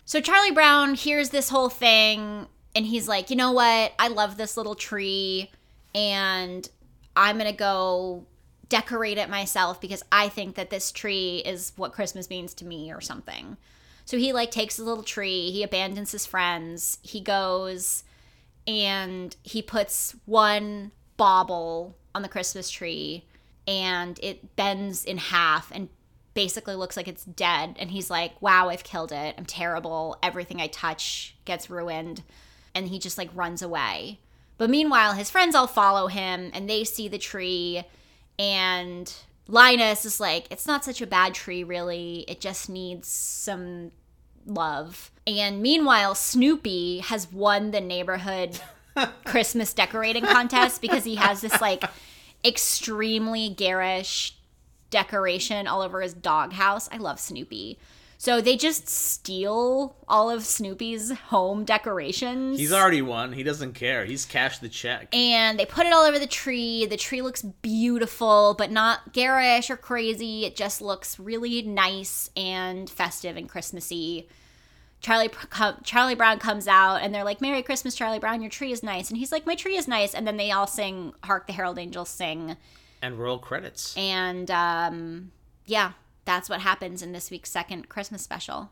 [0.05, 3.93] So Charlie Brown hears this whole thing and he's like, you know what?
[3.99, 5.51] I love this little tree
[5.93, 6.69] and
[7.15, 8.25] I'm going to go
[8.69, 12.91] decorate it myself because I think that this tree is what Christmas means to me
[12.91, 13.57] or something.
[14.05, 18.03] So he like takes his little tree, he abandons his friends, he goes
[18.67, 23.25] and he puts one bauble on the Christmas tree
[23.67, 25.89] and it bends in half and
[26.33, 27.75] basically looks like it's dead.
[27.79, 29.35] And he's like wow i've killed it.
[29.37, 30.17] I'm terrible.
[30.23, 32.23] Everything i touch gets ruined.
[32.75, 34.19] And he just like runs away
[34.59, 37.83] but meanwhile his friends all follow him and they see the tree
[38.37, 39.11] and
[39.47, 43.91] linus is like it's not such a bad tree really it just needs some
[44.45, 48.59] love and meanwhile snoopy has won the neighborhood
[49.25, 51.83] christmas decorating contest because he has this like
[52.45, 54.35] extremely garish
[54.89, 56.89] decoration all over his doghouse.
[56.91, 57.77] I love Snoopy.
[58.21, 62.59] So they just steal all of Snoopy's home decorations.
[62.59, 63.31] He's already won.
[63.31, 64.03] He doesn't care.
[64.03, 65.07] He's cashed the check.
[65.15, 66.85] and they put it all over the tree.
[66.85, 70.43] The tree looks beautiful, but not garish or crazy.
[70.43, 74.27] It just looks really nice and festive and Christmassy.
[74.99, 75.29] Charlie
[75.85, 78.41] Charlie Brown comes out and they're like, "Merry Christmas, Charlie Brown.
[78.41, 80.67] Your tree is nice." And he's like, "My tree is nice." And then they all
[80.67, 82.57] sing "Hark the Herald Angels Sing."
[83.01, 83.95] And roll credits.
[83.95, 85.31] And um,
[85.65, 85.93] yeah,
[86.25, 88.71] that's what happens in this week's second Christmas special.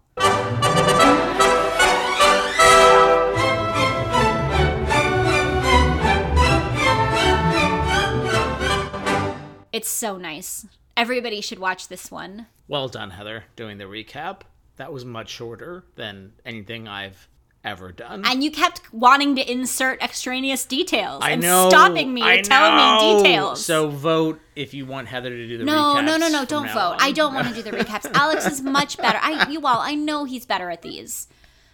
[9.73, 10.65] It's so nice.
[10.95, 12.47] Everybody should watch this one.
[12.67, 14.41] Well done, Heather, doing the recap.
[14.77, 17.27] That was much shorter than anything I've
[17.63, 18.23] ever done.
[18.25, 21.69] And you kept wanting to insert extraneous details I and know.
[21.69, 23.17] stopping me I telling know.
[23.17, 23.63] me details.
[23.65, 26.05] So vote if you want Heather to do the no, recaps.
[26.05, 26.45] no, no, no!
[26.45, 26.93] Don't vote.
[26.93, 26.97] on.
[27.01, 28.09] I don't want to do the recaps.
[28.13, 29.19] Alex is much better.
[29.21, 31.27] I, you all, I know he's better at these.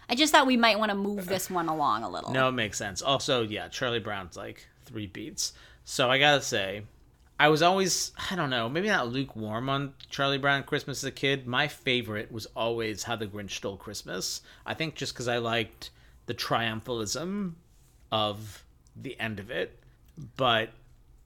[0.08, 2.30] I just thought we might want to move this one along a little.
[2.32, 3.00] No, it makes sense.
[3.00, 5.52] Also, yeah, Charlie Brown's like three beats.
[5.84, 6.82] So I gotta say,
[7.38, 11.12] I was always, I don't know, maybe not lukewarm on Charlie Brown Christmas as a
[11.12, 11.46] kid.
[11.46, 14.40] My favorite was always How the Grinch Stole Christmas.
[14.64, 15.90] I think just because I liked
[16.26, 17.54] the triumphalism
[18.12, 18.64] of
[18.94, 19.80] the end of it.
[20.36, 20.70] But,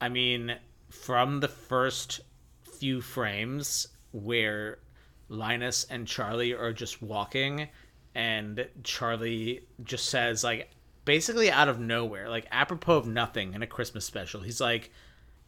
[0.01, 0.55] I mean,
[0.89, 2.21] from the first
[2.63, 4.79] few frames where
[5.27, 7.67] Linus and Charlie are just walking
[8.15, 10.71] and Charlie just says like
[11.05, 14.91] basically out of nowhere, like apropos of nothing in a Christmas special, he's like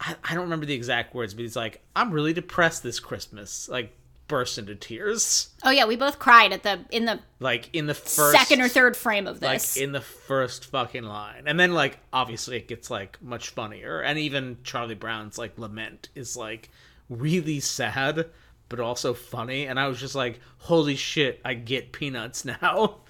[0.02, 3.70] I, I don't remember the exact words, but he's like, I'm really depressed this Christmas.
[3.70, 3.96] Like
[4.28, 5.50] burst into tears.
[5.64, 8.70] Oh yeah, we both cried at the in the Like in the first second or
[8.70, 9.76] third frame of this.
[9.76, 11.44] like in the first fucking line.
[11.46, 14.00] And then like obviously it gets like much funnier.
[14.02, 16.70] And even Charlie Brown's like lament is like
[17.10, 18.28] really sad
[18.70, 23.02] but also funny and I was just like holy shit, I get peanuts now.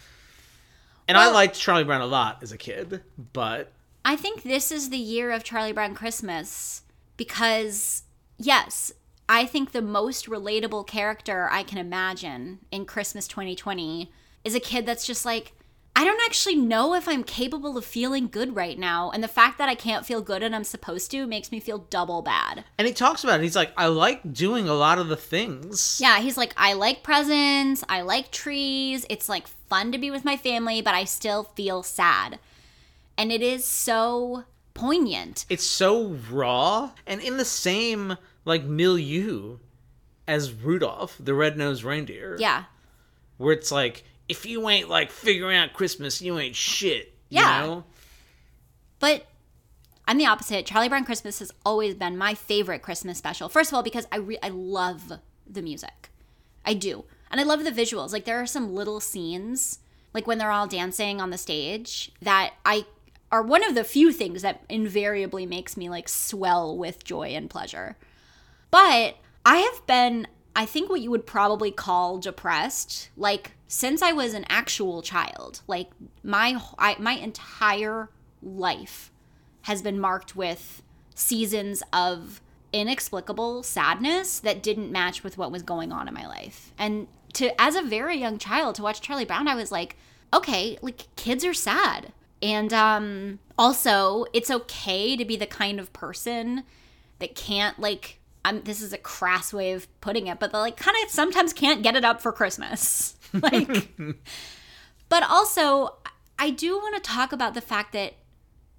[1.08, 3.72] And I liked Charlie Brown a lot as a kid, but
[4.04, 6.81] I think this is the year of Charlie Brown Christmas
[7.22, 8.02] because,
[8.40, 8.92] yes,
[9.30, 14.12] I think the most relatable character I can imagine in Christmas 2020
[14.44, 15.54] is a kid that's just like,
[15.96, 19.12] I don't actually know if I'm capable of feeling good right now.
[19.12, 21.78] And the fact that I can't feel good and I'm supposed to makes me feel
[21.92, 22.64] double bad.
[22.80, 23.44] And he talks about it.
[23.44, 26.00] He's like, I like doing a lot of the things.
[26.02, 29.06] Yeah, he's like, I like presents, I like trees.
[29.12, 32.40] It's like fun to be with my family, but I still feel sad.
[33.16, 34.46] And it is so
[34.82, 35.46] poignant.
[35.50, 39.58] It's so raw and in the same like milieu
[40.28, 42.36] as Rudolph, the red-nosed reindeer.
[42.40, 42.64] Yeah.
[43.38, 47.14] Where it's like, if you ain't like figuring out Christmas, you ain't shit.
[47.30, 47.62] Yeah.
[47.62, 47.84] You know?
[49.00, 49.26] But
[50.08, 50.66] I'm the opposite.
[50.66, 53.50] Charlie Brown Christmas has always been my favorite Christmas special.
[53.50, 55.12] First of all, because I re- I love
[55.48, 56.10] the music,
[56.66, 58.14] I do, and I love the visuals.
[58.14, 59.80] Like there are some little scenes,
[60.14, 62.86] like when they're all dancing on the stage, that I
[63.32, 67.50] are one of the few things that invariably makes me like swell with joy and
[67.50, 67.98] pleasure.
[68.70, 74.12] But I have been, I think, what you would probably call depressed, like since I
[74.12, 75.62] was an actual child.
[75.68, 75.90] Like
[76.24, 78.10] my I, my entire
[78.44, 79.12] life
[79.64, 80.82] has been marked with
[81.16, 82.42] seasons of
[82.74, 86.74] inexplicable sadness that didn't match with what was going on in my life.
[86.78, 89.96] And to as a very young child to watch Charlie Brown, I was like,
[90.34, 92.14] okay, like kids are sad.
[92.42, 96.64] And um also, it's okay to be the kind of person
[97.20, 100.98] that can't like I'm this is a crass way of putting it, but like kind
[101.04, 103.16] of sometimes can't get it up for Christmas.
[103.34, 103.90] like
[105.10, 105.96] but also
[106.40, 108.14] I do want to talk about the fact that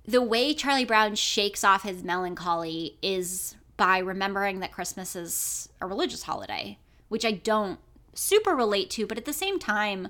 [0.04, 5.86] the way Charlie Brown shakes off his melancholy is by remembering that Christmas is a
[5.86, 7.78] religious holiday, which I don't
[8.14, 10.08] super relate to, but at the same time,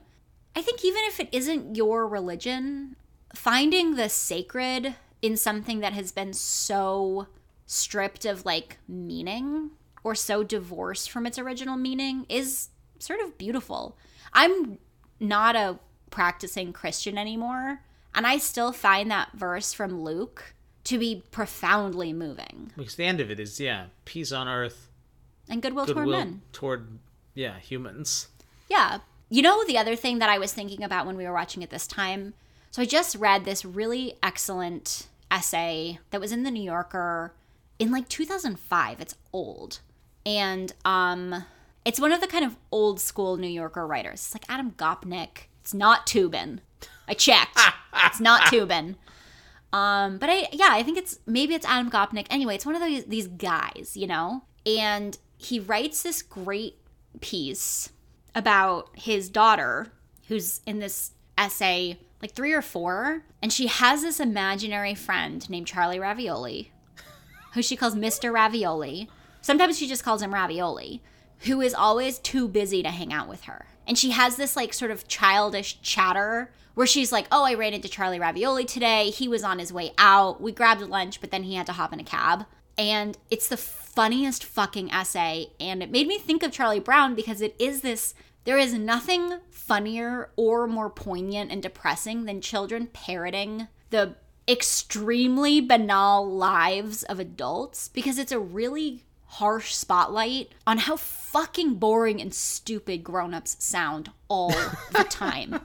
[0.56, 2.96] I think even if it isn't your religion,
[3.34, 7.28] finding the sacred in something that has been so
[7.66, 9.70] stripped of like meaning
[10.04, 12.68] or so divorced from its original meaning is
[12.98, 13.96] sort of beautiful.
[14.32, 14.78] I'm
[15.20, 15.78] not a
[16.10, 17.80] practicing Christian anymore,
[18.14, 20.54] and I still find that verse from Luke
[20.84, 22.72] to be profoundly moving.
[22.76, 24.88] Because the end of it is, yeah, peace on earth,
[25.48, 26.42] And goodwill, toward men.
[26.52, 26.98] toward,
[27.34, 28.28] yeah, humans.
[28.68, 28.98] Yeah.
[29.30, 31.70] You know, the other thing that I was thinking about when we were watching it
[31.70, 32.34] this time?
[32.72, 37.34] So I just read this really excellent essay that was in the New Yorker
[37.78, 39.00] in like 2005.
[39.00, 39.80] It's old.
[40.24, 41.44] And um
[41.84, 44.24] it's one of the kind of old school New Yorker writers.
[44.24, 45.48] It's like Adam Gopnik.
[45.60, 46.60] It's not Toobin.
[47.06, 47.58] I checked.
[48.06, 48.96] it's not Toobin.
[49.74, 52.26] Um, but I yeah, I think it's maybe it's Adam Gopnik.
[52.30, 54.44] Anyway, it's one of these these guys, you know?
[54.64, 56.78] And he writes this great
[57.20, 57.90] piece
[58.34, 59.92] about his daughter
[60.28, 65.66] who's in this essay like 3 or 4 and she has this imaginary friend named
[65.66, 66.72] Charlie Ravioli
[67.54, 68.32] who she calls Mr.
[68.32, 69.08] Ravioli.
[69.40, 71.02] Sometimes she just calls him Ravioli,
[71.40, 73.66] who is always too busy to hang out with her.
[73.86, 77.74] And she has this like sort of childish chatter where she's like, "Oh, I ran
[77.74, 79.10] into Charlie Ravioli today.
[79.10, 80.40] He was on his way out.
[80.40, 82.46] We grabbed lunch, but then he had to hop in a cab."
[82.78, 87.42] And it's the funniest fucking essay and it made me think of Charlie Brown because
[87.42, 88.14] it is this
[88.44, 94.16] there is nothing funnier or more poignant and depressing than children parroting the
[94.48, 99.04] extremely banal lives of adults because it's a really
[99.36, 104.50] harsh spotlight on how fucking boring and stupid grown-ups sound all
[104.90, 105.58] the time.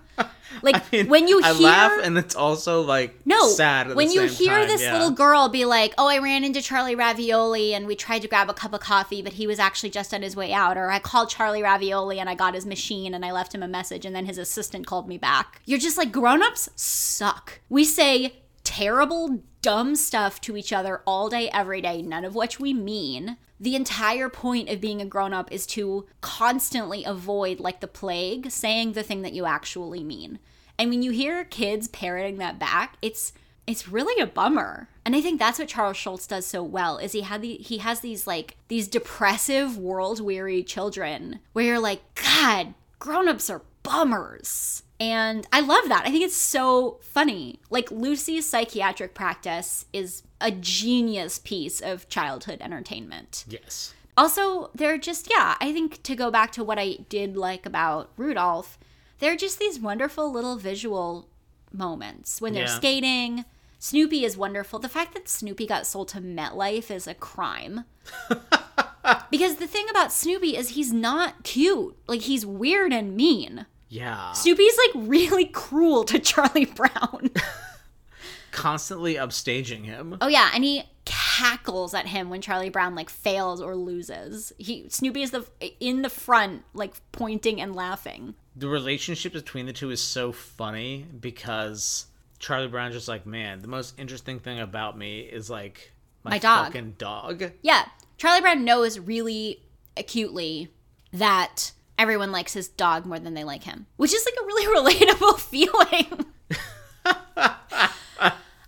[0.61, 3.89] Like when you I hear laugh and it's also like no, sad.
[3.89, 4.93] At when you hear time, this yeah.
[4.93, 8.49] little girl be like, "Oh, I ran into Charlie Ravioli and we tried to grab
[8.49, 10.99] a cup of coffee, but he was actually just on his way out," or "I
[10.99, 14.15] called Charlie Ravioli and I got his machine and I left him a message and
[14.15, 19.95] then his assistant called me back." You're just like, "Grown-ups suck." We say terrible, dumb
[19.95, 23.35] stuff to each other all day, every day, none of which we mean.
[23.59, 28.51] The entire point of being a grown up is to constantly avoid, like the plague,
[28.51, 30.39] saying the thing that you actually mean.
[30.77, 33.33] And when you hear kids parroting that back, it's
[33.65, 34.87] it's really a bummer.
[35.03, 37.79] And I think that's what Charles Schulz does so well is he had the he
[37.79, 44.83] has these like these depressive world weary children where you're like, God, grown-ups are bummers.
[44.99, 46.03] And I love that.
[46.05, 47.59] I think it's so funny.
[47.69, 53.45] Like Lucy's psychiatric practice is a genius piece of childhood entertainment.
[53.47, 53.93] Yes.
[54.17, 58.09] Also, they're just, yeah, I think to go back to what I did like about
[58.17, 58.79] Rudolph,
[59.19, 61.27] they're just these wonderful little visual
[61.71, 62.75] moments when they're Yeah.
[62.77, 63.45] skating.
[63.77, 64.79] Snoopy is wonderful.
[64.79, 67.85] The fact that Snoopy got sold to MetLife is a crime.
[69.31, 71.95] because the thing about Snoopy is he's not cute.
[72.07, 73.67] Like, he's weird and mean.
[73.89, 74.31] Yeah.
[74.33, 77.31] Snoopy's like really cruel to Charlie Brown.
[78.51, 80.17] Constantly upstaging him.
[80.19, 84.51] Oh yeah, and he cackles at him when Charlie Brown like fails or loses.
[84.57, 85.45] He Snoopy is the
[85.79, 88.33] in the front like pointing and laughing.
[88.55, 92.07] the relationship between the two is so funny because
[92.39, 95.91] Charlie Brown's just like, man, the most interesting thing about me is like
[96.23, 97.51] my, My dog." fucking dog.
[97.61, 97.85] Yeah.
[98.17, 99.61] Charlie Brown knows really
[99.95, 100.69] acutely
[101.13, 104.65] that everyone likes his dog more than they like him, which is like a really
[105.05, 106.25] relatable feeling.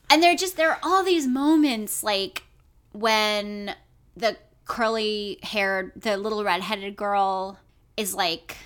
[0.09, 2.43] and there just there are all these moments like
[2.91, 3.75] when
[4.15, 7.59] the curly haired the little red-headed girl
[7.97, 8.57] is like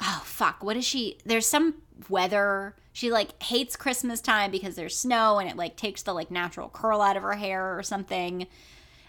[0.00, 1.74] oh fuck what is she there's some
[2.08, 6.30] weather she like hates christmas time because there's snow and it like takes the like
[6.30, 8.46] natural curl out of her hair or something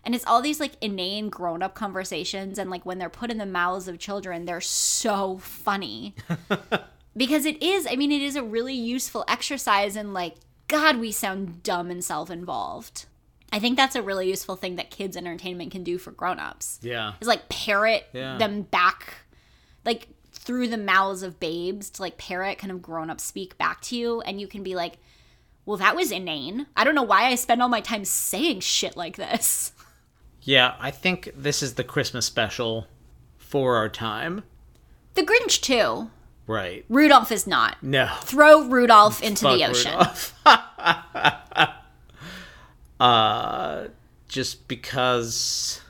[0.03, 3.45] and it's all these like inane grown-up conversations and like when they're put in the
[3.45, 6.15] mouths of children they're so funny.
[7.17, 10.35] Because it is i mean it is a really useful exercise in like
[10.69, 13.05] god we sound dumb and self-involved.
[13.51, 16.79] I think that's a really useful thing that kids entertainment can do for grown-ups.
[16.81, 17.13] Yeah.
[17.19, 18.37] is like parrot Yeah.
[18.37, 19.15] them back
[19.83, 23.81] like through the mouths of babes to like parrot kind of grown up speak back
[23.81, 24.97] to you and you can be like
[25.65, 26.65] well that was inane.
[26.77, 29.73] I don't know why i spend all my time saying shit like this
[30.43, 32.87] Yeah, I think this is the Christmas special
[33.37, 34.43] for our time.
[35.13, 36.09] the grinch too
[36.47, 36.85] Right.
[36.89, 38.09] rudolph is not No.
[38.21, 40.33] throw rudolph into Fuck the ocean Rudolph.
[42.99, 43.87] uh,
[44.27, 45.81] just because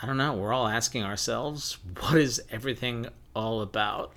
[0.00, 4.12] I don't know, we're all asking ourselves, what is everything all about?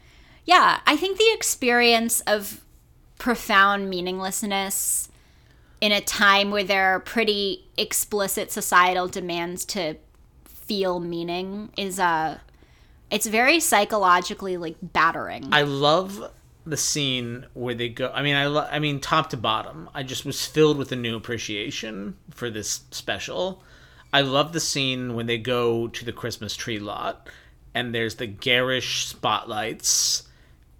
[0.45, 2.61] Yeah, I think the experience of
[3.19, 5.09] profound meaninglessness
[5.81, 9.95] in a time where there are pretty explicit societal demands to
[10.45, 12.37] feel meaning is uh
[13.09, 15.47] it's very psychologically like battering.
[15.51, 16.31] I love
[16.65, 18.11] the scene where they go.
[18.13, 20.97] I mean, I lo- I mean, top to bottom, I just was filled with a
[20.97, 23.63] new appreciation for this special.
[24.11, 27.29] I love the scene when they go to the Christmas tree lot,
[27.73, 30.27] and there's the garish spotlights,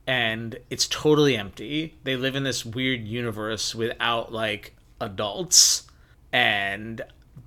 [0.06, 1.98] and it's totally empty.
[2.04, 5.88] They live in this weird universe without like adults,
[6.32, 7.02] and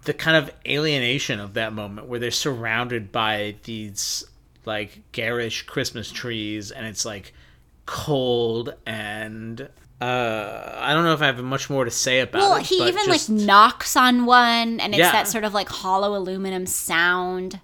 [0.05, 4.24] the kind of alienation of that moment where they're surrounded by these
[4.64, 7.32] like garish Christmas trees and it's like
[7.86, 9.68] cold and
[10.01, 12.66] uh I don't know if I have much more to say about well, it.
[12.66, 15.12] he but even just- like knocks on one and it's Yeah.
[15.12, 17.61] that sort of like hollow aluminum sound.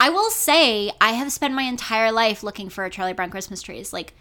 [0.00, 3.62] I will say I have spent my entire life looking for a Charlie Brown Christmas
[3.62, 3.92] trees.
[3.92, 4.14] Like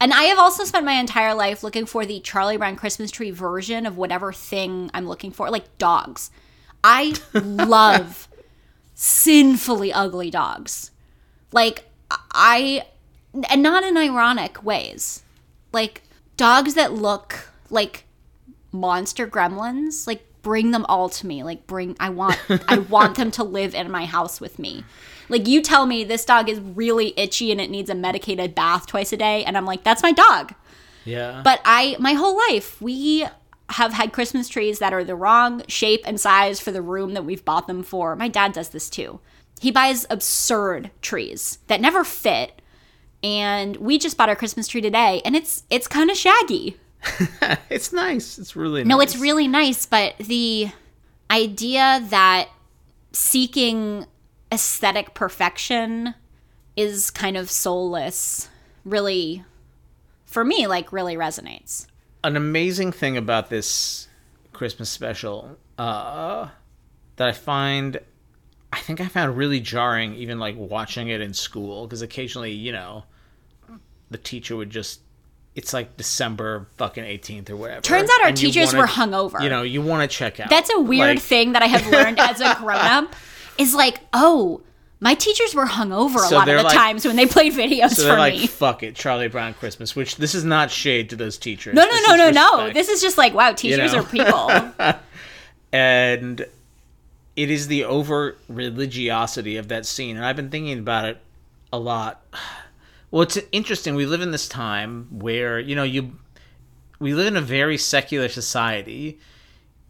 [0.00, 3.30] and I have also spent my entire life looking for the Charlie Brown Christmas tree
[3.30, 6.30] version of whatever thing I'm looking for, like dogs.
[6.82, 8.28] I love
[8.94, 10.90] sinfully ugly dogs.
[11.52, 11.84] Like
[12.32, 12.86] I
[13.50, 15.22] and not in ironic ways.
[15.72, 16.02] Like
[16.36, 18.04] dogs that look like
[18.72, 21.42] monster gremlins, like bring them all to me.
[21.42, 22.38] Like bring I want
[22.68, 24.84] I want them to live in my house with me.
[25.28, 28.86] Like you tell me this dog is really itchy and it needs a medicated bath
[28.86, 30.54] twice a day and I'm like that's my dog.
[31.04, 31.40] yeah.
[31.44, 33.26] But I, my whole life, we
[33.70, 37.24] have had Christmas trees that are the wrong shape and size for the room that
[37.24, 38.14] we've bought them for.
[38.14, 39.20] My dad does this too.
[39.60, 42.60] He buys absurd trees that never fit.
[43.22, 46.76] And we just bought our Christmas tree today and it's it's kind of shaggy.
[47.70, 48.38] it's nice.
[48.38, 50.68] It's really No, it's really nice, but the
[51.30, 52.48] idea that
[53.12, 54.06] seeking
[54.54, 56.14] aesthetic perfection
[56.76, 58.48] is kind of soulless
[58.84, 59.44] really
[60.24, 61.86] for me like really resonates.
[62.22, 64.08] an amazing thing about this
[64.52, 66.48] Christmas special uh,
[67.16, 67.98] that I find,
[68.72, 72.72] I think I found really jarring, even like watching it in school, because occasionally, you
[72.72, 73.04] know,
[74.10, 75.00] the teacher would just.
[75.54, 77.80] It's like December fucking 18th or whatever.
[77.82, 79.40] Turns out our teachers wanna- were hungover.
[79.40, 80.50] You know, you want to check out.
[80.50, 83.14] That's a weird Like, thing that I have learned as a grown up
[83.58, 84.60] is like, oh,
[85.00, 87.90] my teachers were hungover a So lot of the like- times when they played videos
[87.90, 88.46] So for they're like, me.
[88.46, 91.74] fuck it, Charlie Brown Christmas, which this is not shade to those teachers.
[91.74, 92.72] No, no, This no, no, no.
[92.72, 94.00] This is just like, wow, teachers know?
[94.00, 94.50] are people.
[95.72, 96.46] and
[97.36, 101.18] it is the over religiosity of that scene and i've been thinking about it
[101.72, 102.22] a lot
[103.10, 106.16] well it's interesting we live in this time where you know you
[107.00, 109.18] we live in a very secular society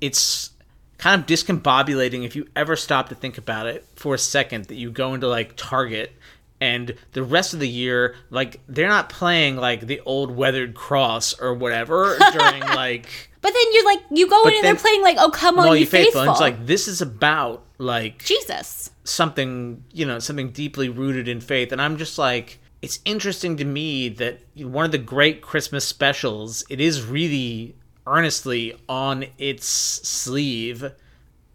[0.01, 0.51] it's
[0.99, 4.77] kind of discombobulating if you ever stop to think about it for a second that
[4.77, 6.13] you go into like target
[6.61, 11.39] and the rest of the year like they're not playing like the old weathered cross
[11.41, 15.03] or whatever during like but then you're like, you go in and then- they're playing
[15.03, 16.05] like, oh, come on, you you faithful.
[16.05, 16.21] faithful.
[16.23, 18.91] And it's like this is about like Jesus.
[19.05, 23.65] something you know something deeply rooted in faith, and I'm just like it's interesting to
[23.67, 27.77] me that one of the great Christmas specials it is really
[28.07, 30.93] earnestly on its sleeve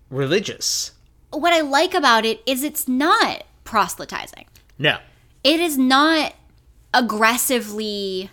[0.10, 0.92] religious.
[1.32, 4.46] What I like about it is it's not proselytizing.
[4.78, 4.98] No,
[5.44, 6.34] It is not
[6.94, 8.30] aggressively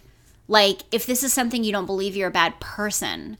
[0.49, 3.37] like if this is something you don't believe you're a bad person.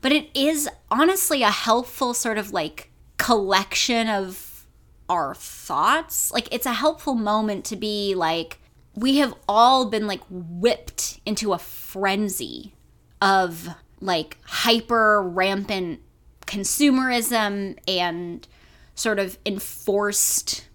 [0.00, 4.66] But it is honestly a helpful sort of like collection of
[5.08, 6.32] our thoughts.
[6.32, 8.58] Like it's a helpful moment to be like
[8.94, 12.74] we have all been like whipped into a frenzy
[13.20, 13.68] of
[14.00, 16.00] like hyper rampant
[16.46, 18.46] consumerism and
[18.94, 20.66] sort of enforced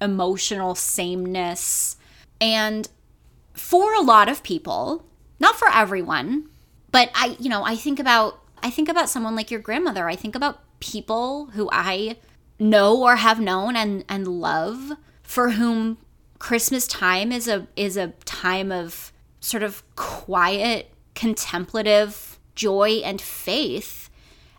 [0.00, 1.96] emotional sameness.
[2.40, 2.88] And
[3.54, 5.06] for a lot of people,
[5.38, 6.48] not for everyone,
[6.90, 10.08] but I, you know, I think about I think about someone like your grandmother.
[10.08, 12.16] I think about people who I
[12.58, 14.92] know or have known and and love
[15.22, 15.98] for whom
[16.38, 24.10] Christmas time is a is a time of sort of quiet, contemplative joy and faith.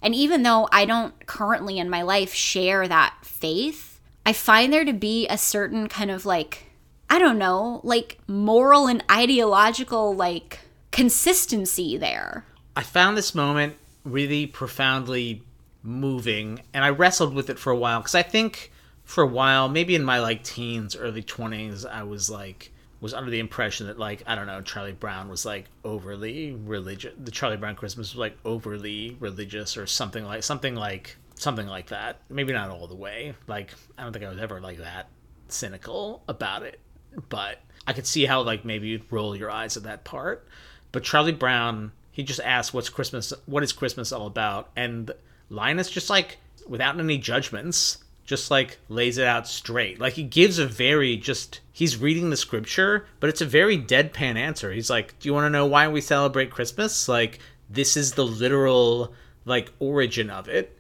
[0.01, 4.85] And even though I don't currently in my life share that faith, I find there
[4.85, 6.65] to be a certain kind of like
[7.09, 10.59] I don't know, like moral and ideological like
[10.91, 12.45] consistency there.
[12.75, 15.43] I found this moment really profoundly
[15.83, 18.71] moving and I wrestled with it for a while because I think
[19.03, 22.72] for a while, maybe in my like teens, early 20s, I was like
[23.04, 27.14] was under the impression that like I don't know, Charlie Brown was like overly religious.
[27.22, 31.88] The Charlie Brown Christmas was like overly religious or something like something like something like
[31.88, 32.22] that.
[32.30, 33.36] Maybe not all the way.
[33.45, 35.10] Like I don't think I was ever like that
[35.49, 36.80] cynical about it,
[37.28, 40.47] but I could see how like maybe you'd roll your eyes at that part.
[40.93, 43.34] But Charlie Brown, he just asked, "What's Christmas?
[43.45, 45.12] What is Christmas all about?" And
[45.49, 46.38] Linus just like,
[46.70, 49.99] without any judgments, just like lays it out straight.
[49.99, 54.36] Like he gives a very just he's reading the scripture, but it's a very deadpan
[54.36, 54.71] answer.
[54.71, 58.26] He's like, "Do you want to know why we celebrate Christmas?" Like this is the
[58.26, 59.13] literal
[59.45, 60.78] like origin of it.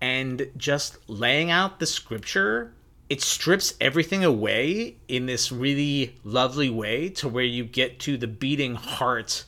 [0.00, 2.74] And just laying out the scripture,
[3.08, 8.26] it strips everything away in this really lovely way to where you get to the
[8.26, 9.44] beating heart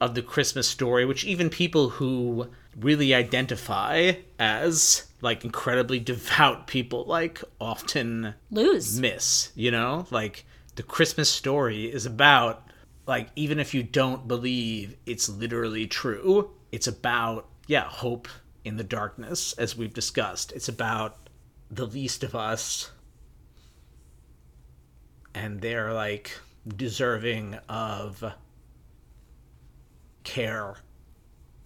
[0.00, 7.04] of the Christmas story, which even people who really identify as like incredibly devout people
[7.04, 10.06] like often lose miss, you know?
[10.10, 10.44] Like
[10.76, 12.64] the Christmas story is about
[13.06, 18.28] like even if you don't believe it's literally true, it's about yeah, hope
[18.64, 20.52] in the darkness as we've discussed.
[20.52, 21.28] It's about
[21.70, 22.90] the least of us
[25.34, 26.32] and they're like
[26.76, 28.24] deserving of
[30.24, 30.76] care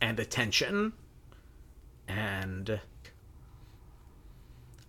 [0.01, 0.93] and attention
[2.07, 2.81] and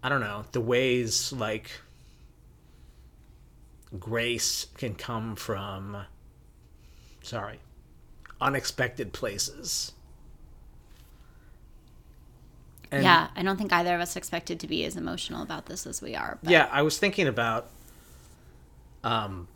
[0.03, 1.71] I don't know, the ways like
[3.97, 6.05] grace can come from
[7.21, 7.59] sorry,
[8.41, 9.93] unexpected places.
[12.91, 15.87] And yeah, I don't think either of us expected to be as emotional about this
[15.87, 16.37] as we are.
[16.43, 16.51] But.
[16.51, 17.69] Yeah, I was thinking about
[19.05, 19.47] um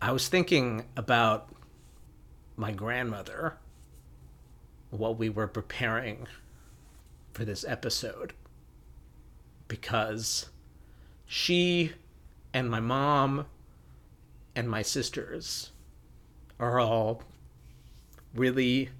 [0.00, 1.48] I was thinking about
[2.56, 3.56] my grandmother
[4.90, 6.28] while we were preparing
[7.32, 8.32] for this episode
[9.74, 10.50] because
[11.26, 11.90] she
[12.52, 13.44] and my mom
[14.54, 15.72] and my sisters
[16.60, 17.24] are all
[18.36, 18.90] really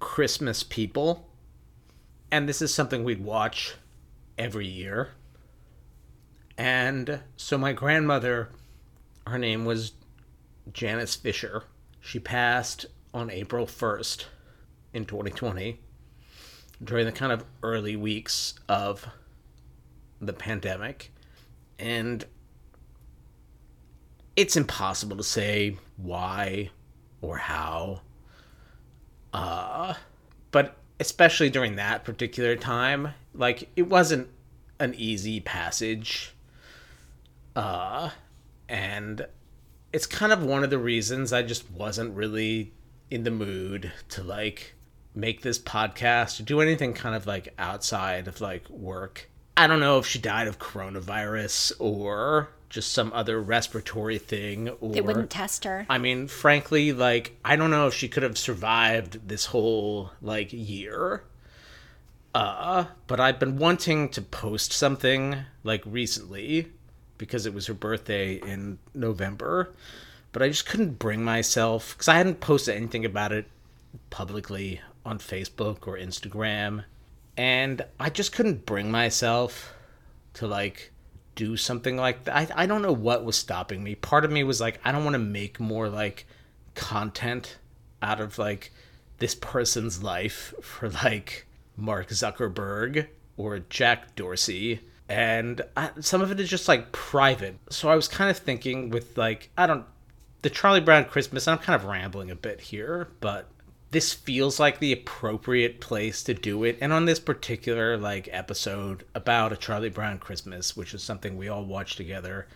[0.00, 1.28] Christmas people.
[2.30, 3.74] And this is something we'd watch
[4.38, 5.10] every year.
[6.56, 8.48] And so my grandmother,
[9.26, 9.92] her name was
[10.72, 11.64] Janice Fisher.
[12.00, 14.24] She passed on April 1st
[14.94, 15.78] in 2020
[16.82, 19.06] during the kind of early weeks of
[20.26, 21.12] the pandemic.
[21.78, 22.24] And
[24.36, 26.70] it's impossible to say why
[27.20, 28.00] or how.
[29.32, 29.94] Uh,
[30.50, 34.28] but especially during that particular time, like it wasn't
[34.78, 36.34] an easy passage.
[37.56, 38.10] Uh,
[38.68, 39.26] and
[39.92, 42.72] it's kind of one of the reasons I just wasn't really
[43.10, 44.74] in the mood to like
[45.14, 49.30] make this podcast or do anything kind of like outside of like work.
[49.56, 54.92] I don't know if she died of coronavirus or just some other respiratory thing or
[54.92, 55.86] they wouldn't test her.
[55.88, 60.48] I mean, frankly, like I don't know if she could have survived this whole like
[60.52, 61.22] year.
[62.34, 66.72] Uh, but I've been wanting to post something like recently
[67.16, 69.72] because it was her birthday in November.
[70.32, 73.46] But I just couldn't bring myself cuz I hadn't posted anything about it
[74.10, 76.82] publicly on Facebook or Instagram.
[77.36, 79.74] And I just couldn't bring myself
[80.34, 80.92] to like
[81.34, 82.36] do something like that.
[82.36, 83.94] I, I don't know what was stopping me.
[83.94, 86.26] Part of me was like, I don't want to make more like
[86.74, 87.58] content
[88.02, 88.72] out of like
[89.18, 91.46] this person's life for like
[91.76, 94.80] Mark Zuckerberg or Jack Dorsey.
[95.08, 97.58] And I, some of it is just like private.
[97.70, 99.86] So I was kind of thinking with like, I don't
[100.44, 103.48] the Charlie Brown Christmas, I'm kind of rambling a bit here, but
[103.94, 106.76] this feels like the appropriate place to do it.
[106.80, 111.48] And on this particular like episode about a Charlie Brown Christmas, which is something we
[111.48, 112.48] all watched together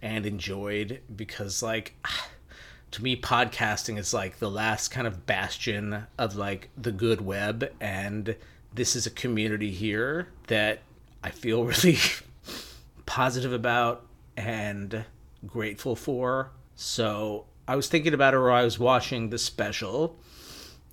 [0.00, 1.96] and enjoyed because like
[2.92, 7.70] to me podcasting is like the last kind of bastion of like the good web
[7.78, 8.34] and
[8.72, 10.80] this is a community here that
[11.22, 11.98] I feel really
[13.04, 15.04] positive about and
[15.46, 16.52] grateful for.
[16.74, 20.16] So I was thinking about it while I was watching the special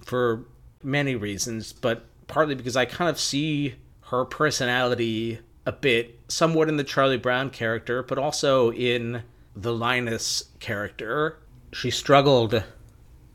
[0.08, 0.46] for
[0.82, 3.76] many reasons, but partly because I kind of see
[4.06, 9.24] her personality a bit somewhat in the Charlie Brown character, but also in
[9.54, 11.38] the Linus character.
[11.74, 12.64] She struggled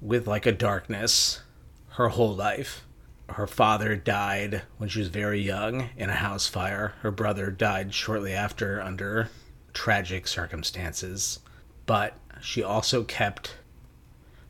[0.01, 1.43] with like a darkness
[1.90, 2.86] her whole life.
[3.28, 6.94] Her father died when she was very young in a house fire.
[7.01, 9.28] Her brother died shortly after under
[9.74, 11.40] tragic circumstances.
[11.85, 13.57] But she also kept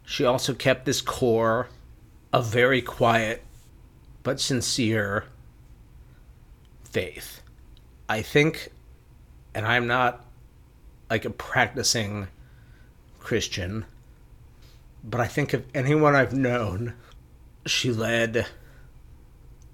[0.04, 1.68] she also kept this core
[2.32, 3.44] of very quiet
[4.22, 5.24] but sincere
[6.84, 7.42] faith.
[8.08, 8.70] I think
[9.54, 10.24] and I'm not
[11.10, 12.28] like a practicing
[13.18, 13.84] Christian,
[15.04, 16.94] but I think of anyone I've known,
[17.66, 18.46] she led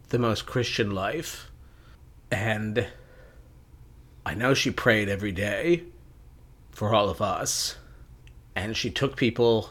[0.08, 1.50] the most Christian life.
[2.30, 2.86] And
[4.26, 5.84] I know she prayed every day
[6.70, 7.76] for all of us.
[8.56, 9.70] And she took people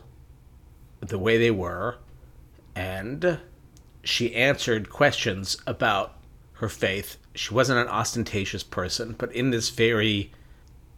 [1.01, 1.97] the way they were.
[2.97, 3.39] And
[4.03, 6.15] she answered questions about
[6.53, 7.17] her faith.
[7.35, 10.31] She wasn't an ostentatious person, but in this very,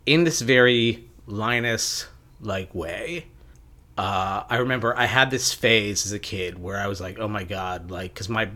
[0.05, 2.07] in this very Linus
[2.41, 3.26] like way.
[3.97, 7.27] Uh, I remember I had this phase as a kid where I was like, oh
[7.27, 8.49] my god, like, because my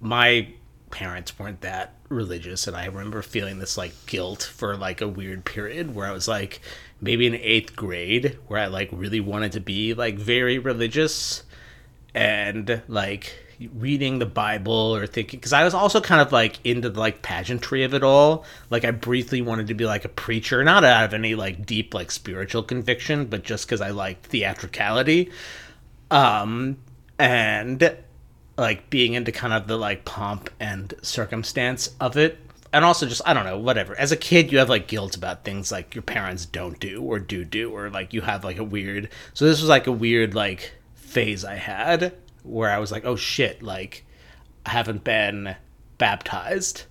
[0.00, 0.48] my
[0.90, 5.42] parents weren't that religious and i remember feeling this like guilt for like a weird
[5.44, 6.60] period where i was like
[7.00, 11.42] maybe in eighth grade where i like really wanted to be like very religious
[12.14, 13.34] and like
[13.74, 17.22] reading the bible or thinking because i was also kind of like into the like
[17.22, 18.44] pageantry of it all.
[18.70, 21.94] Like i briefly wanted to be like a preacher not out of any like deep
[21.94, 25.30] like spiritual conviction but just because i liked theatricality.
[26.10, 26.78] Um
[27.18, 27.96] and
[28.58, 32.38] like being into kind of the like pomp and circumstance of it.
[32.72, 33.96] And also just i don't know whatever.
[33.96, 37.18] As a kid you have like guilt about things like your parents don't do or
[37.18, 40.34] do do or like you have like a weird so this was like a weird
[40.34, 40.72] like
[41.12, 44.04] phase i had where i was like oh shit like
[44.66, 45.54] i haven't been
[45.98, 46.84] baptized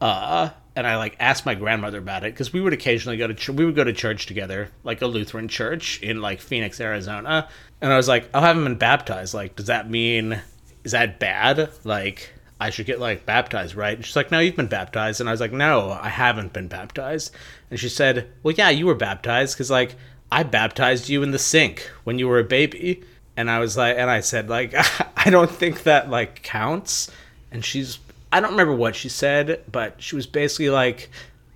[0.00, 3.34] uh and i like asked my grandmother about it because we would occasionally go to
[3.34, 7.48] ch- we would go to church together like a lutheran church in like phoenix arizona
[7.80, 10.40] and i was like i haven't been baptized like does that mean
[10.84, 11.70] is that bad?
[11.82, 13.96] Like, I should get like baptized, right?
[13.96, 15.20] And she's like, no, you've been baptized.
[15.20, 17.34] And I was like, no, I haven't been baptized.
[17.70, 19.96] And she said, well, yeah, you were baptized because like
[20.30, 23.02] I baptized you in the sink when you were a baby.
[23.36, 24.74] And I was like, and I said, like,
[25.16, 27.10] I don't think that like counts.
[27.50, 27.98] And she's,
[28.32, 31.10] I don't remember what she said, but she was basically like,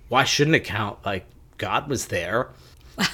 [0.07, 0.97] why shouldn't it count?
[1.05, 1.25] Like,
[1.57, 2.49] God was there.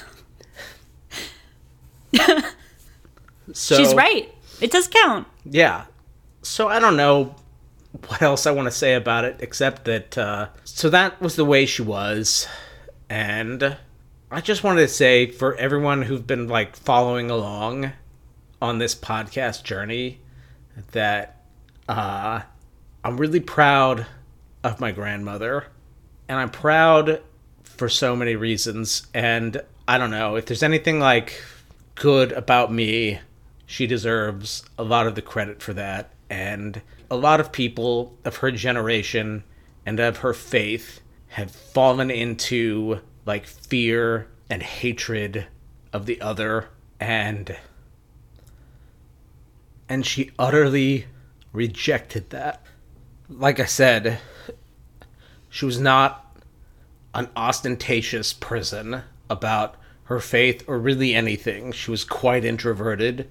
[3.54, 4.34] so, she's right.
[4.62, 5.28] It does count.
[5.44, 5.86] Yeah
[6.46, 7.36] so I don't know
[8.08, 11.46] what else I want to say about it except that uh, so that was the
[11.46, 12.48] way she was,
[13.10, 13.78] and
[14.30, 17.94] I just wanted to say for everyone who've been like following along
[18.66, 20.20] on this podcast journey
[20.92, 21.44] that
[21.88, 22.42] uh,
[23.04, 24.08] I'm really proud
[24.64, 25.68] of my grandmother,
[26.28, 27.22] and I'm proud
[27.64, 29.06] for so many reasons.
[29.14, 31.40] And I don't know if there's anything like
[31.94, 33.20] good about me,
[33.68, 36.10] she deserves a lot of the credit for that.
[36.30, 36.82] And
[37.12, 39.44] a lot of people of her generation
[39.86, 45.46] and of her faith have fallen into like fear and hatred
[45.94, 46.70] of the other.
[47.00, 47.56] And
[49.88, 51.06] and she utterly
[51.54, 52.62] rejected that
[53.30, 54.20] like i said
[55.50, 56.38] she was not
[57.14, 59.76] an ostentatious person about
[60.06, 63.30] her faith or really anything she was quite introverted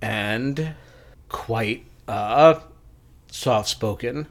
[0.00, 0.74] and
[1.28, 2.60] quite uh,
[3.30, 4.26] soft spoken.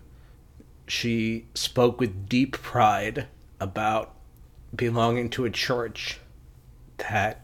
[0.88, 3.28] She spoke with deep pride
[3.60, 4.14] about
[4.76, 6.20] belonging to a church
[6.98, 7.42] that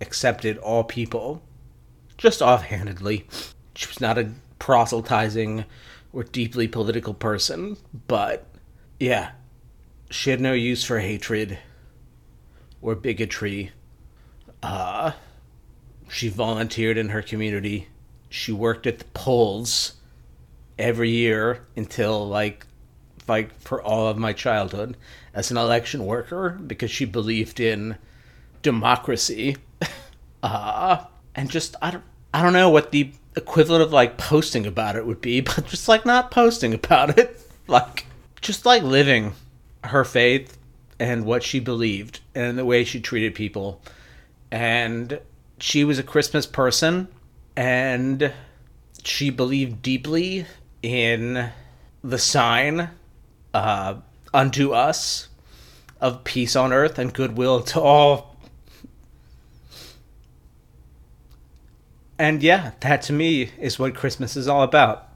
[0.00, 1.42] accepted all people,
[2.16, 3.26] just offhandedly.
[3.74, 5.64] She was not a proselytizing
[6.12, 7.76] or deeply political person,
[8.06, 8.46] but
[9.00, 9.32] yeah,
[10.10, 11.58] she had no use for hatred
[12.80, 13.72] or bigotry.
[14.62, 15.12] Uh,
[16.08, 17.88] she volunteered in her community
[18.34, 19.92] she worked at the polls
[20.76, 22.66] every year until like
[23.28, 24.96] like for all of my childhood
[25.32, 27.96] as an election worker because she believed in
[28.62, 29.56] democracy.
[30.42, 31.02] Uh,
[31.34, 35.06] and just I don't I don't know what the equivalent of like posting about it
[35.06, 37.40] would be, but just like not posting about it.
[37.66, 38.06] Like
[38.40, 39.32] just like living
[39.84, 40.58] her faith
[40.98, 43.80] and what she believed and the way she treated people.
[44.50, 45.20] And
[45.58, 47.08] she was a Christmas person
[47.56, 48.32] and
[49.02, 50.46] she believed deeply
[50.82, 51.50] in
[52.02, 52.90] the sign
[53.52, 53.94] uh,
[54.32, 55.28] unto us
[56.00, 58.33] of peace on earth and goodwill to all.
[62.18, 65.08] And yeah, that to me is what Christmas is all about.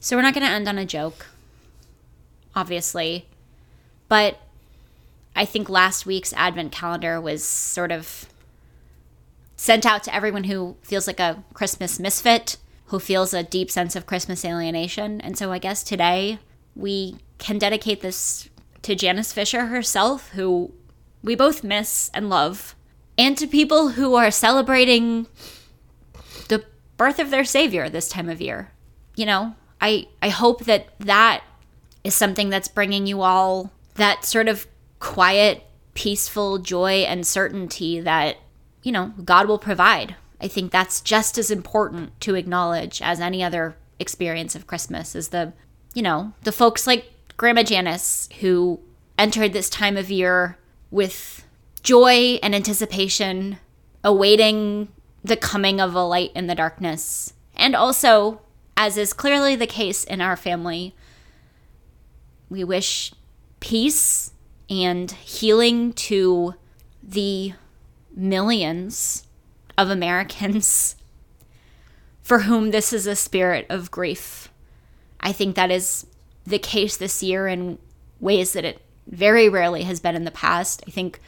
[0.00, 1.26] So we're not going to end on a joke,
[2.54, 3.26] obviously.
[4.08, 4.38] But
[5.34, 8.26] I think last week's advent calendar was sort of
[9.56, 13.96] sent out to everyone who feels like a Christmas misfit, who feels a deep sense
[13.96, 15.22] of Christmas alienation.
[15.22, 16.38] And so I guess today
[16.76, 18.50] we can dedicate this
[18.82, 20.72] to Janice Fisher herself, who
[21.22, 22.74] we both miss and love,
[23.16, 25.26] and to people who are celebrating
[26.48, 26.64] the
[26.96, 28.72] birth of their savior this time of year.
[29.16, 31.42] You know, I I hope that that
[32.02, 34.66] is something that's bringing you all that sort of
[34.98, 35.64] quiet,
[35.94, 38.36] peaceful joy and certainty that
[38.82, 40.16] you know God will provide.
[40.40, 45.28] I think that's just as important to acknowledge as any other experience of Christmas is
[45.28, 45.52] the
[45.94, 48.80] you know the folks like Grandma Janice who
[49.18, 50.58] entered this time of year
[50.90, 51.43] with
[51.84, 53.58] joy and anticipation,
[54.02, 54.88] awaiting
[55.22, 58.40] the coming of a light in the darkness, and also
[58.76, 60.94] as is clearly the case in our family,
[62.48, 63.12] we wish
[63.60, 64.32] peace
[64.68, 66.54] and healing to
[67.02, 67.52] the
[68.14, 69.26] millions
[69.76, 70.96] of Americans
[72.22, 74.50] for whom this is a spirit of grief.
[75.20, 76.06] I think that is
[76.46, 77.78] the case this year in
[78.20, 80.82] ways that it very rarely has been in the past.
[80.86, 81.20] I think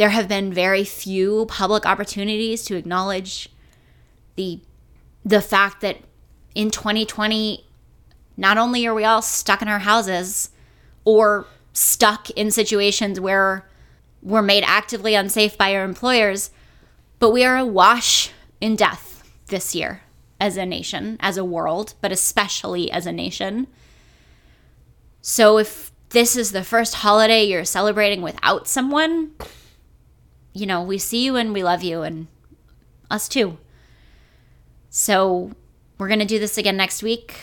[0.00, 3.50] there have been very few public opportunities to acknowledge
[4.36, 4.58] the
[5.26, 5.98] the fact that
[6.54, 7.66] in 2020,
[8.34, 10.52] not only are we all stuck in our houses
[11.04, 11.44] or
[11.74, 13.68] stuck in situations where
[14.22, 16.50] we're made actively unsafe by our employers,
[17.18, 20.00] but we are awash in death this year
[20.40, 23.66] as a nation, as a world, but especially as a nation.
[25.20, 29.32] So if this is the first holiday you're celebrating without someone,
[30.52, 32.26] you know, we see you and we love you and
[33.10, 33.58] us too.
[34.90, 35.52] So
[35.98, 37.36] we're going to do this again next week.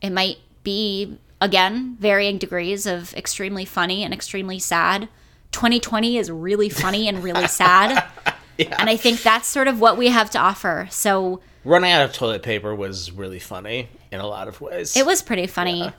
[0.00, 5.08] It might be, again, varying degrees of extremely funny and extremely sad.
[5.52, 8.04] 2020 is really funny and really sad.
[8.58, 8.76] yeah.
[8.78, 10.88] And I think that's sort of what we have to offer.
[10.90, 14.96] So, running out of toilet paper was really funny in a lot of ways.
[14.96, 15.80] It was pretty funny.
[15.80, 15.92] Yeah.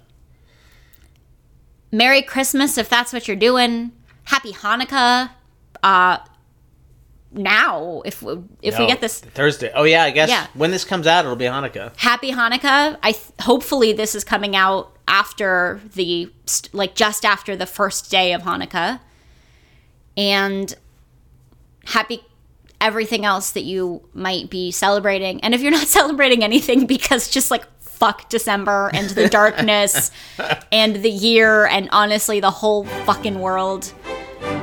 [1.92, 3.92] Merry Christmas if that's what you're doing.
[4.26, 5.32] Happy Hanukkah.
[5.82, 6.18] Uh,
[7.32, 9.72] now if we, if no, we get this Thursday.
[9.74, 10.48] Oh yeah, I guess yeah.
[10.54, 11.96] when this comes out, it'll be Hanukkah.
[11.98, 12.98] Happy Hanukkah!
[13.04, 16.32] I th- hopefully this is coming out after the
[16.74, 19.00] like just after the first day of Hanukkah,
[20.18, 20.74] and
[21.86, 22.24] happy
[22.82, 25.42] everything else that you might be celebrating.
[25.42, 30.10] And if you're not celebrating anything because just like fuck December and the darkness
[30.72, 33.94] and the year and honestly the whole fucking world,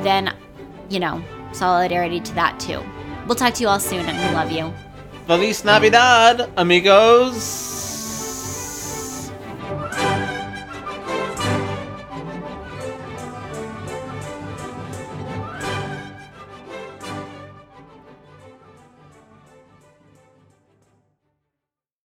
[0.03, 0.33] then
[0.89, 1.23] you know
[1.53, 2.81] solidarity to that too.
[3.27, 4.73] We'll talk to you all soon and we love you.
[5.27, 7.76] Feliz Navidad, amigos!